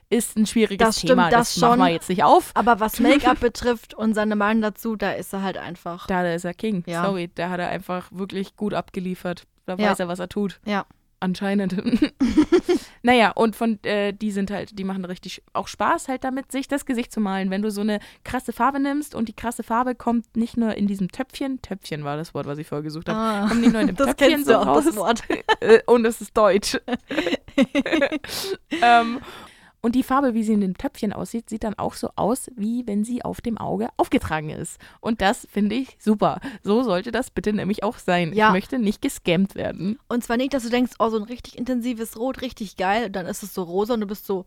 [0.09, 1.29] ist ein schwieriges Das stimmt, Thema.
[1.29, 1.93] das das machen wir schon.
[1.93, 2.51] jetzt nicht auf.
[2.55, 2.99] Aber was
[3.35, 6.07] Make-up betrifft und seine Meinung dazu, da ist er halt einfach.
[6.07, 6.83] Da ist er King.
[6.87, 7.05] Ja.
[7.05, 9.43] Sorry, da hat er einfach wirklich gut abgeliefert.
[9.65, 9.91] Da Ja.
[9.91, 10.59] weiß er, was er tut.
[10.65, 10.85] Ja.
[11.21, 11.75] Anscheinend.
[13.03, 16.67] naja, und von, äh, die sind halt, die machen richtig auch Spaß halt damit, sich
[16.67, 17.49] das Gesicht zu malen.
[17.49, 20.87] Wenn du so eine krasse Farbe nimmst und die krasse Farbe kommt nicht nur in
[20.87, 23.81] diesem Töpfchen, Töpfchen war das Wort, was ich vorher gesucht habe, Ah, kommt nicht nur
[23.81, 25.23] in dem das Töpfchen so raus, das Wort.
[25.59, 26.77] äh, und es ist deutsch.
[28.81, 29.19] ähm,
[29.81, 32.85] und die Farbe, wie sie in dem Töpfchen aussieht, sieht dann auch so aus, wie
[32.85, 34.77] wenn sie auf dem Auge aufgetragen ist.
[34.99, 36.39] Und das finde ich super.
[36.63, 38.33] So sollte das bitte nämlich auch sein.
[38.33, 38.47] Ja.
[38.47, 39.97] Ich möchte nicht gescammt werden.
[40.07, 43.13] Und zwar nicht, dass du denkst, oh, so ein richtig intensives Rot, richtig geil, und
[43.15, 44.45] dann ist es so rosa und du bist so,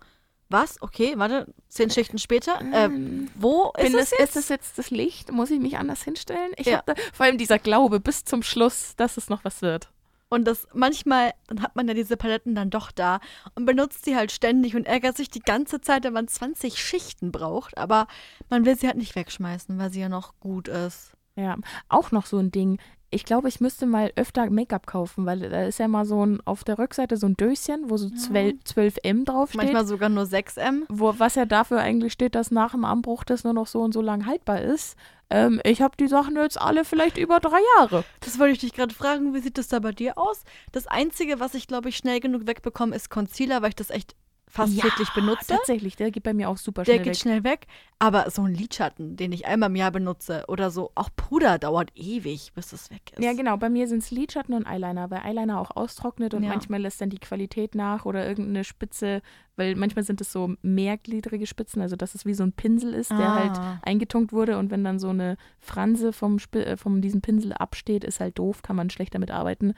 [0.51, 0.83] was?
[0.83, 2.61] Okay, warte, zehn Schichten später.
[2.73, 2.91] Äh,
[3.35, 4.21] wo ist Bin es das, jetzt?
[4.21, 5.33] ist das jetzt das Licht?
[5.33, 6.51] Muss ich mich anders hinstellen?
[6.59, 6.79] Ich Ja.
[6.79, 9.89] hab da, vor allem dieser Glaube bis zum Schluss, dass es noch was wird.
[10.33, 13.21] Und das manchmal, dann hat man ja diese Paletten dann doch da
[13.55, 17.33] und benutzt sie halt ständig und ärgert sich die ganze Zeit, wenn man 20 Schichten
[17.33, 17.77] braucht.
[17.77, 18.07] Aber
[18.49, 21.13] man will sie halt nicht wegschmeißen, weil sie ja noch gut ist.
[21.37, 21.57] Ja,
[21.91, 22.79] auch noch so ein Ding.
[23.11, 26.41] Ich glaube, ich müsste mal öfter Make-up kaufen, weil da ist ja mal so ein
[26.47, 29.61] auf der Rückseite so ein Döschen, wo so 12, 12M draufsteht.
[29.61, 30.85] Manchmal sogar nur 6M.
[30.89, 33.93] wo, was ja dafür eigentlich steht, dass nach dem Anbruch das nur noch so und
[33.93, 34.97] so lang haltbar ist.
[35.33, 38.05] Ähm, ich habe die Sachen jetzt alle vielleicht über drei Jahre.
[38.21, 40.45] Das wollte ich dich gerade fragen, wie sieht das da bei dir aus?
[40.73, 44.15] Das Einzige, was ich, glaube ich, schnell genug wegbekomme, ist Concealer, weil ich das echt
[44.49, 45.47] fast täglich benutze.
[45.47, 47.17] Tatsächlich, der geht bei mir auch super Der schnell geht weg.
[47.17, 47.67] schnell weg.
[47.99, 51.91] Aber so ein Lidschatten, den ich einmal im Jahr benutze oder so, auch Puder dauert
[51.95, 53.25] ewig, bis es weg ist.
[53.25, 53.57] Ja, genau.
[53.57, 56.51] Bei mir sind es Lidschatten und Eyeliner, weil Eyeliner auch austrocknet und Ja.
[56.51, 59.23] manchmal lässt dann die Qualität nach oder irgendeine Spitze,
[59.57, 63.11] weil manchmal sind es so mehrgliedrige Spitzen, also dass es wie so ein Pinsel ist,
[63.11, 63.35] der Ah.
[63.35, 67.53] halt eingetunkt wurde und wenn dann so eine Franse vom, Sp äh, vom diesem Pinsel
[67.53, 69.75] absteht, ist halt doof, kann man schlecht damit arbeiten.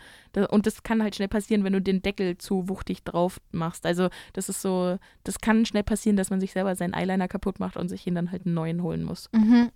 [0.51, 3.85] Und das kann halt schnell passieren, wenn du den Deckel zu wuchtig drauf machst.
[3.87, 7.59] Also das ist so, das kann schnell passieren, dass man sich selber seinen Eyeliner kaputt
[7.61, 9.29] macht und sich ihn dann halt einen neuen holen muss.
[9.33, 9.71] Mhm.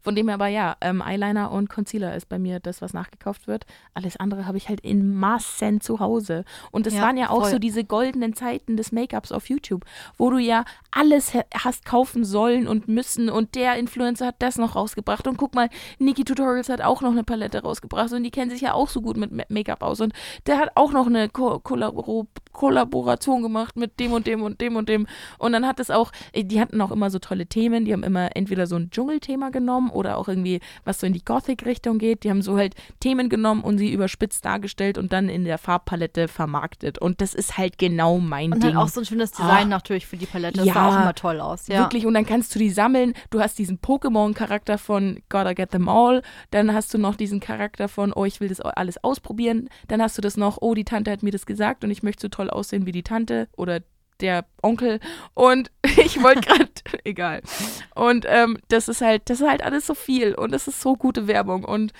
[0.00, 3.46] Von dem her aber ja, ähm, Eyeliner und Concealer ist bei mir das, was nachgekauft
[3.46, 3.66] wird.
[3.94, 6.44] Alles andere habe ich halt in Massen zu Hause.
[6.70, 7.50] Und es Ja, waren ja auch voll.
[7.52, 9.84] so diese goldenen Zeiten des Make-ups auf YouTube,
[10.16, 14.56] wo du ja alles ha- hast kaufen sollen und müssen und der Influencer hat das
[14.58, 15.68] noch rausgebracht und guck mal,
[15.98, 19.00] Niki Tutorials hat auch noch eine Palette rausgebracht und die kennen sich ja auch so
[19.00, 20.12] gut mit Ma- Make-up aus und
[20.46, 24.76] der hat auch noch eine Ko Kollabor Kollaboration gemacht mit dem und dem und dem
[24.76, 25.06] und dem
[25.38, 28.02] und dann hat es auch, äh, die hatten auch immer so tolle Themen, die haben
[28.02, 32.24] immer entweder so ein Dschungelthema genommen oder auch irgendwie, was so in die Gothic-Richtung geht.
[32.24, 36.28] Die haben so halt Themen genommen und sie überspitzt dargestellt und dann in der Farbpalette
[36.28, 36.98] vermarktet.
[36.98, 38.74] Und das ist halt genau mein Und Ding.
[38.74, 39.76] halt auch so ein schönes Design Ah.
[39.78, 40.58] natürlich für die Palette.
[40.58, 40.74] Das Ja.
[40.74, 41.68] sah auch immer toll aus.
[41.68, 41.80] Ja.
[41.80, 43.14] Wirklich, und dann kannst du die sammeln.
[43.30, 46.22] Du hast diesen Pokémon-Charakter von Gotta Get Them All.
[46.50, 49.68] Dann hast du noch diesen Charakter von, oh, ich will das alles ausprobieren.
[49.88, 52.22] Dann hast du das noch, oh, die Tante hat mir das gesagt und ich möchte
[52.22, 53.80] so toll aussehen wie die Tante oder
[54.20, 55.00] der Onkel.
[55.34, 56.70] Und ich wollte gerade,
[57.04, 57.42] egal.
[57.94, 60.96] Und ähm, das ist halt, das ist halt alles so viel und das ist so
[60.96, 61.64] gute Werbung.
[61.64, 61.92] Und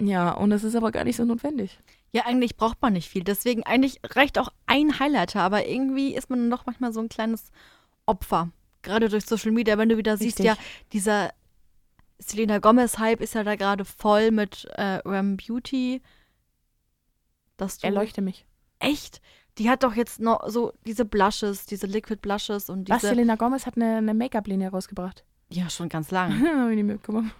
[0.00, 1.78] ja, und das ist aber gar nicht so notwendig.
[2.12, 3.24] Ja, eigentlich braucht man nicht viel.
[3.24, 7.08] Deswegen eigentlich reicht auch ein Highlighter, aber irgendwie ist man dann doch manchmal so ein
[7.08, 7.50] kleines
[8.06, 8.50] Opfer.
[8.82, 10.46] Gerade durch Social Media, wenn du wieder siehst, Richtig.
[10.46, 10.56] ja,
[10.92, 11.32] dieser
[12.18, 16.02] Selena Gomez-Hype ist ja da gerade voll mit äh, Ram Beauty.
[17.56, 18.44] Dass du Erleuchte mich.
[18.78, 19.20] echt,
[19.58, 23.08] die hat doch jetzt noch so diese Blushes, diese Liquid Blushes und Was, diese.
[23.14, 25.24] Selena Gomez hat eine, eine Make-up-Linie rausgebracht.
[25.50, 26.32] ja, schon ganz lang.
[26.70, 27.34] Ich nicht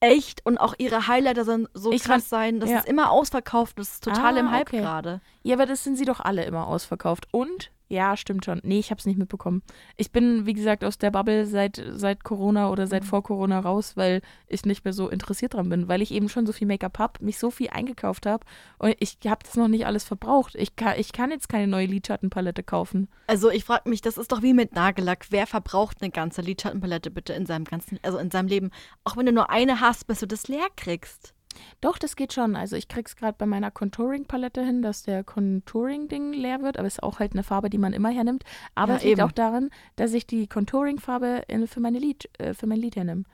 [0.00, 2.60] echt und auch ihre Highlighter sollen so Ich krass fand- sein.
[2.60, 2.78] Das ja.
[2.80, 3.78] ist immer ausverkauft.
[3.78, 4.80] Das ist total Ah, im Hype okay.
[4.80, 5.20] gerade.
[5.42, 7.26] Ja, aber das sind sie doch alle immer ausverkauft.
[7.30, 8.60] Und Ja, stimmt schon.
[8.64, 9.62] Nee, ich habe es nicht mitbekommen.
[9.96, 13.06] Ich bin, wie gesagt, aus der Bubble seit, seit Corona oder seit Mhm.
[13.06, 16.44] vor Corona raus, weil ich nicht mehr so interessiert dran bin, weil ich eben schon
[16.44, 18.44] so viel Make-up habe, mich so viel eingekauft habe
[18.78, 20.56] und ich habe das noch nicht alles verbraucht.
[20.56, 23.08] Ich kann, ich kann jetzt keine neue Lidschattenpalette kaufen.
[23.28, 25.26] Also ich frage mich, das ist doch wie mit Nagellack.
[25.30, 28.70] Wer verbraucht eine ganze Lidschattenpalette bitte in seinem ganzen, also in seinem Leben?
[29.04, 31.32] Auch wenn du nur eine hast, bis du das leer kriegst.
[31.80, 32.56] Doch, das geht schon.
[32.56, 36.94] Also ich krieg's gerade bei meiner Contouring-Palette hin, dass der Contouring-Ding leer wird, aber es
[36.94, 38.44] ist auch halt eine Farbe, die man immer hernimmt.
[38.74, 39.28] Aber Ja, es liegt eben.
[39.28, 43.24] auch daran, dass ich die Contouring-Farbe in- für meine Lid, äh, für mein Lid hernehme.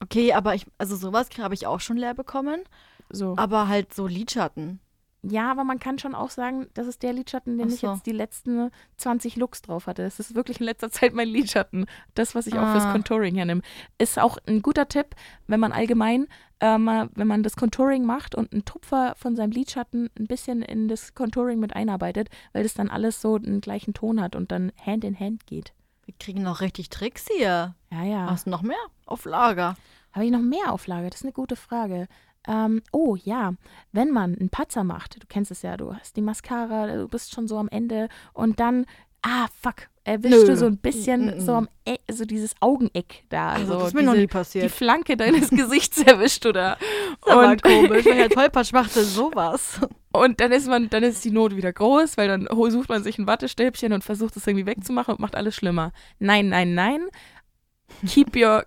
[0.00, 2.60] Okay, aber ich, also sowas habe ich auch schon leer bekommen.
[3.10, 3.34] So.
[3.36, 4.80] Aber halt so Lidschatten.
[5.28, 7.92] Ja, aber man kann schon auch sagen, das ist der Lidschatten, den Ach ich so.
[7.92, 10.02] jetzt die letzten 20 Looks drauf hatte.
[10.02, 11.86] Es ist wirklich in letzter Zeit mein Lidschatten.
[12.14, 12.92] Das, was ich auch fürs Ah.
[12.92, 13.62] Contouring hernehme.
[13.98, 15.14] Ist auch ein guter Tipp,
[15.46, 16.26] wenn man allgemein,
[16.60, 20.88] ähm, wenn man das Contouring macht und einen Tupfer von seinem Lidschatten ein bisschen in
[20.88, 24.72] das Contouring mit einarbeitet, weil das dann alles so einen gleichen Ton hat und dann
[24.84, 25.72] Hand in Hand geht.
[26.04, 27.74] Wir kriegen noch richtig Tricks hier.
[27.90, 28.26] Ja, ja.
[28.30, 29.76] Hast du noch mehr auf Lager?
[30.12, 31.10] Habe ich noch mehr Auflage?
[31.10, 32.06] Das ist eine gute Frage.
[32.46, 33.54] Ähm, oh ja,
[33.92, 37.34] wenn man einen Patzer macht, du kennst es ja, du hast die Mascara, du bist
[37.34, 38.86] schon so am Ende und dann,
[39.22, 40.46] ah fuck, erwischst Nö.
[40.46, 43.48] du so ein bisschen Mm, mm, so am Eck, so dieses Augeneck da.
[43.50, 44.70] Also, so das ist mir noch diese- nie Die passiert.
[44.70, 46.76] Flanke deines Gesichts erwischt du da.
[47.24, 49.80] Das ist Und, komisch, wenn Herr Tollpatsch machte sowas.
[50.12, 53.18] und dann ist man, dann ist die Not wieder groß, weil dann sucht man sich
[53.18, 55.90] ein Wattestäbchen und versucht es irgendwie wegzumachen und macht alles schlimmer.
[56.20, 57.08] Nein, nein, nein.
[58.06, 58.64] Keep your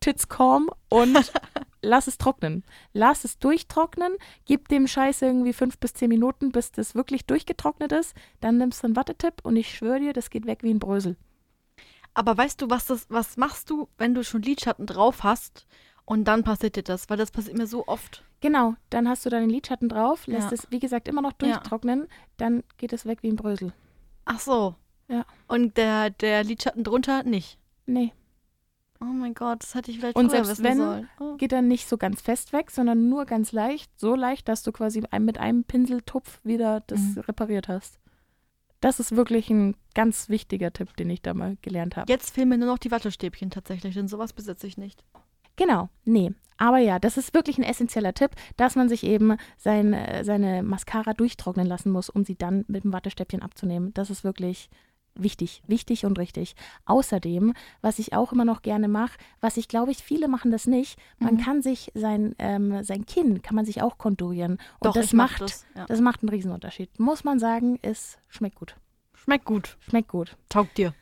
[0.00, 1.32] tits calm und
[1.82, 2.64] lass es trocknen.
[2.94, 4.14] Lass es durchtrocknen,
[4.46, 8.14] gib dem Scheiß irgendwie fünf bis zehn Minuten, bis das wirklich durchgetrocknet ist.
[8.40, 11.16] Dann nimmst du einen Wattetipp und ich schwöre dir, das geht weg wie ein Brösel.
[12.14, 15.66] Aber weißt du, was das, was machst du, wenn du schon Lidschatten drauf hast
[16.04, 17.08] und dann passiert dir das?
[17.10, 18.22] Weil das passiert mir so oft.
[18.40, 20.54] Genau, dann hast du deinen Lidschatten drauf, lässt Ja.
[20.54, 21.54] es, wie gesagt, immer noch Ja.
[21.54, 23.72] durchtrocknen, dann geht es weg wie ein Brösel.
[24.24, 24.74] Ach so.
[25.08, 25.24] Ja.
[25.48, 27.58] Und der, der Lidschatten drunter nicht.
[27.86, 28.12] Nee,
[29.02, 31.08] Oh mein Gott, das hätte ich vielleicht Und früher selbst wenn- sollen.
[31.18, 31.36] Oh.
[31.36, 34.70] geht dann nicht so ganz fest weg, sondern nur ganz leicht, so leicht, dass du
[34.70, 37.18] quasi mit einem Pinseltupf wieder das Mhm.
[37.22, 37.98] repariert hast.
[38.80, 42.10] Das ist wirklich ein ganz wichtiger Tipp, den ich da mal gelernt habe.
[42.10, 45.04] Jetzt fehlen mir nur noch die Wattestäbchen tatsächlich, denn sowas besitze ich nicht.
[45.56, 46.32] Genau, nee.
[46.56, 50.62] Aber ja, das ist wirklich ein essentieller Tipp, dass man sich eben sein, äh, seine
[50.62, 53.92] Mascara durchtrocknen lassen muss, um sie dann mit dem Wattestäbchen abzunehmen.
[53.94, 54.70] Das ist wirklich
[55.14, 56.54] wichtig, wichtig und richtig.
[56.86, 60.66] Außerdem, was ich auch immer noch gerne mache, was ich glaube ich, viele machen das
[60.66, 61.38] nicht, man Mhm.
[61.40, 64.52] kann sich sein, ähm, sein Kinn, kann man sich auch konturieren.
[64.52, 65.64] Und Doch, das macht, das.
[65.76, 65.86] Ja.
[65.86, 66.98] das macht einen Riesenunterschied.
[66.98, 68.76] Muss man sagen, es schmeckt gut.
[69.14, 69.76] Schmeckt gut.
[69.80, 70.36] Schmeckt gut.
[70.48, 70.94] Taugt dir.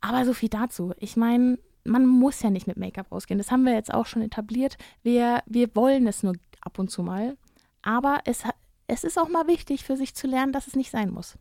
[0.00, 0.92] Aber so viel dazu.
[0.98, 3.38] Ich meine, man muss ja nicht mit Make-up rausgehen.
[3.38, 4.76] Das haben wir jetzt auch schon etabliert.
[5.02, 7.38] Wir, wir wollen es nur ab und zu mal.
[7.80, 8.42] Aber es,
[8.86, 11.36] es ist auch mal wichtig für sich zu lernen, dass es nicht sein muss.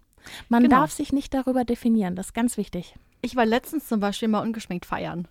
[0.49, 0.77] Man Genau.
[0.77, 2.15] darf sich nicht darüber definieren.
[2.15, 2.95] Das ist ganz wichtig.
[3.21, 5.27] Ich war letztens zum Beispiel mal ungeschminkt feiern.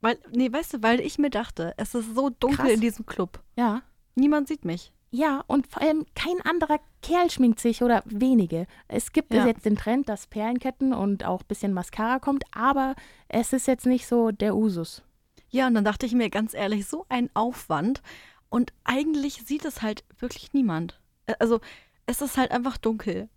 [0.00, 2.70] Weil, nee, weißt du, weil ich mir dachte, es ist so dunkel Krass.
[2.72, 3.40] in diesem Club.
[3.56, 3.82] Ja.
[4.14, 4.92] Niemand sieht mich.
[5.10, 8.66] Ja, und vor allem kein anderer Kerl schminkt sich oder wenige.
[8.88, 9.46] Es gibt Ja.
[9.46, 12.94] jetzt den Trend, dass Perlenketten und auch ein bisschen Mascara kommt, aber
[13.28, 15.02] es ist jetzt nicht so der Usus.
[15.50, 18.02] Ja, und dann dachte ich mir ganz ehrlich, so ein Aufwand.
[18.50, 21.00] Und eigentlich sieht es halt wirklich niemand.
[21.38, 21.60] Also,
[22.06, 23.28] es ist halt einfach dunkel.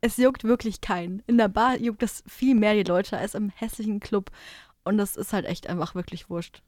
[0.00, 1.22] Es juckt wirklich keinen.
[1.26, 4.30] In der Bar juckt es viel mehr die Leute als im hässlichen Club.
[4.84, 6.62] Und das ist halt echt einfach wirklich wurscht.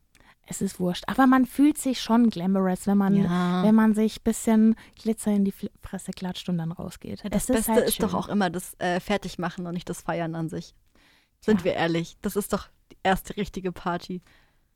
[0.46, 1.04] Es ist wurscht.
[1.06, 3.62] Aber man fühlt sich schon glamorous, wenn man, Ja.
[3.62, 7.22] wenn man sich ein bisschen Glitzer in die Fresse klatscht und dann rausgeht.
[7.30, 10.34] Das es Beste halt ist doch auch immer das äh, Fertigmachen und nicht das Feiern
[10.34, 10.74] an sich.
[11.40, 11.64] Sind Ja.
[11.66, 12.16] wir ehrlich.
[12.20, 14.22] Das ist doch die erste richtige Party.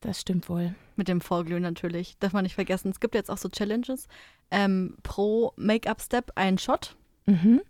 [0.01, 0.75] Das stimmt wohl.
[0.95, 2.17] Mit dem Vorglühen natürlich.
[2.19, 2.91] Darf man nicht vergessen.
[2.93, 4.07] Es gibt jetzt auch so Challenges.
[4.53, 6.95] Ähm, pro Make-up-Step ein Shot.
[7.27, 7.63] Mhm.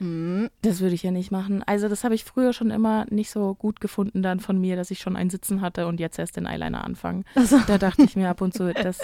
[0.00, 1.62] Das würde ich ja nicht machen.
[1.64, 4.90] Also das habe ich früher schon immer nicht so gut gefunden dann von mir, dass
[4.90, 7.24] ich schon ein Sitzen hatte und jetzt erst den Eyeliner anfangen.
[7.34, 9.00] Also, Da dachte ich mir ab und zu, das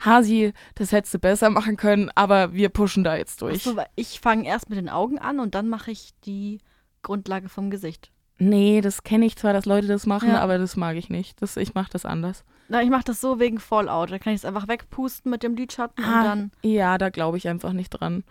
[0.00, 3.62] Hasi, das hättest du besser machen können, aber wir pushen da jetzt durch.
[3.62, 6.58] so, ich fange erst mit den Augen an und dann mache ich die
[7.02, 8.10] Grundlage vom Gesicht.
[8.38, 10.40] Nee, das kenne ich zwar, dass Leute das machen, Ja.
[10.40, 11.40] aber das mag ich nicht.
[11.40, 12.44] Das, ich mache das anders.
[12.68, 14.10] Na, ich mache das so wegen Fallout.
[14.10, 16.18] Da kann ich es einfach wegpusten mit dem Lidschatten Ah.
[16.18, 16.50] und dann.
[16.62, 18.24] Ja, da glaube ich einfach nicht dran.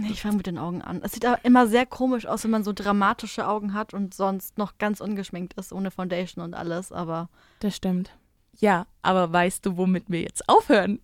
[0.00, 1.00] Nee, ich fange mit den Augen an.
[1.02, 4.56] Es sieht aber immer sehr komisch aus, wenn man so dramatische Augen hat und sonst
[4.58, 6.92] noch ganz ungeschminkt ist, ohne Foundation und alles.
[6.92, 7.28] Aber
[7.60, 8.10] Das stimmt.
[8.56, 11.00] Ja, aber weißt du, womit wir jetzt aufhören?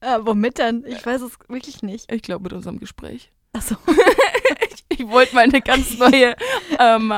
[0.00, 0.84] äh, womit denn?
[0.86, 2.10] Ich weiß es wirklich nicht.
[2.10, 3.30] Ich glaube mit unserem Gespräch.
[3.52, 3.76] Also,
[4.70, 6.34] Ich, ich wollte mal eine ganz neue
[6.78, 7.12] ähm,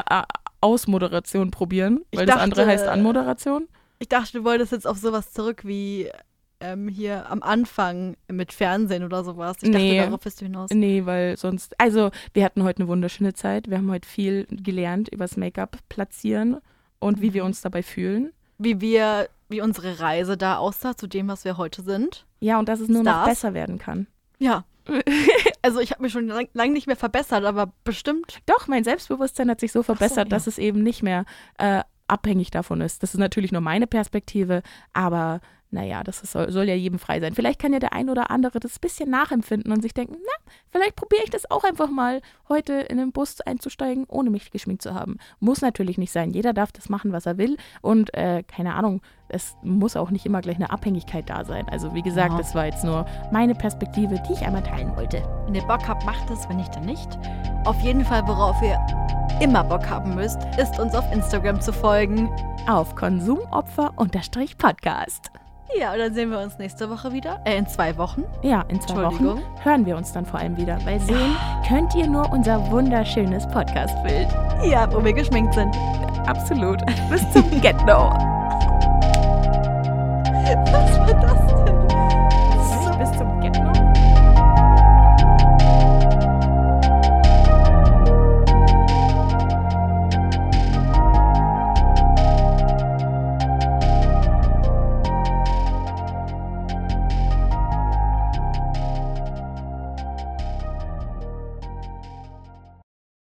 [0.61, 3.69] Ausmoderation probieren, weil das andere dachte- heißt Anmoderation.
[3.99, 6.11] ich dachte, du wolltest jetzt auf sowas zurück wie
[6.65, 9.57] ähm, hier am Anfang mit Fernsehen oder sowas.
[9.61, 9.97] Ich Nee.
[9.97, 10.71] dachte, darauf bist du hinaus.
[10.73, 11.79] Nee, weil sonst.
[11.79, 13.69] Also, wir hatten heute eine wunderschöne Zeit.
[13.69, 16.59] Wir haben heute viel gelernt übers Make-up platzieren
[16.99, 18.33] und wie wir uns dabei fühlen.
[18.59, 22.25] Wie wir, wie unsere Reise da aussah zu dem, was wir heute sind.
[22.41, 23.29] Ja, und dass es nur noch Stars.
[23.29, 24.07] besser werden kann.
[24.39, 24.65] Ja.
[25.63, 28.41] also ich habe mich schon lange lang nicht mehr verbessert, aber bestimmt.
[28.47, 30.37] Doch, mein Selbstbewusstsein hat sich so verbessert, ja.
[30.37, 31.25] dass es eben nicht mehr
[31.59, 33.03] äh, abhängig davon ist.
[33.03, 34.63] Das ist natürlich nur meine Perspektive,
[34.93, 35.41] aber
[35.75, 37.35] naja, das ist, soll, soll ja jedem frei sein.
[37.35, 40.33] Vielleicht kann ja der ein oder andere das ein bisschen nachempfinden und sich denken, na,
[40.71, 44.83] vielleicht probiere ich das auch einfach mal, heute in den Bus einzusteigen, ohne mich geschminkt
[44.83, 45.19] zu haben.
[45.41, 46.31] Muss natürlich nicht sein.
[46.31, 47.57] Jeder darf das machen, was er will.
[47.83, 51.69] Und äh, keine Ahnung, es muss auch nicht immer gleich eine Abhängigkeit da sein.
[51.69, 52.39] Also wie gesagt, Ja.
[52.39, 55.23] das war jetzt nur meine Perspektive, die ich einmal teilen wollte.
[55.47, 57.19] Wenn ihr Bock habt, macht es, wenn nicht, dann nicht.
[57.65, 58.79] Auf jeden Fall, worauf ihr
[59.41, 62.29] immer Bock haben müsst, ist uns auf Instagram zu folgen.
[62.69, 65.44] Auf Konsumopfer-Podcast.
[65.77, 67.41] Ja, und dann sehen wir uns nächste Woche wieder.
[67.45, 68.25] Äh, in zwei Wochen.
[68.43, 71.37] Ja, in zwei Wochen hören wir uns dann vor allem wieder, weil sehen
[71.67, 74.29] könnt ihr nur unser wunderschönes Podcast-Bild.
[74.65, 75.75] Ja, wo wir geschminkt sind.
[76.27, 76.79] Absolut.
[77.11, 78.13] Bis zum Get-No.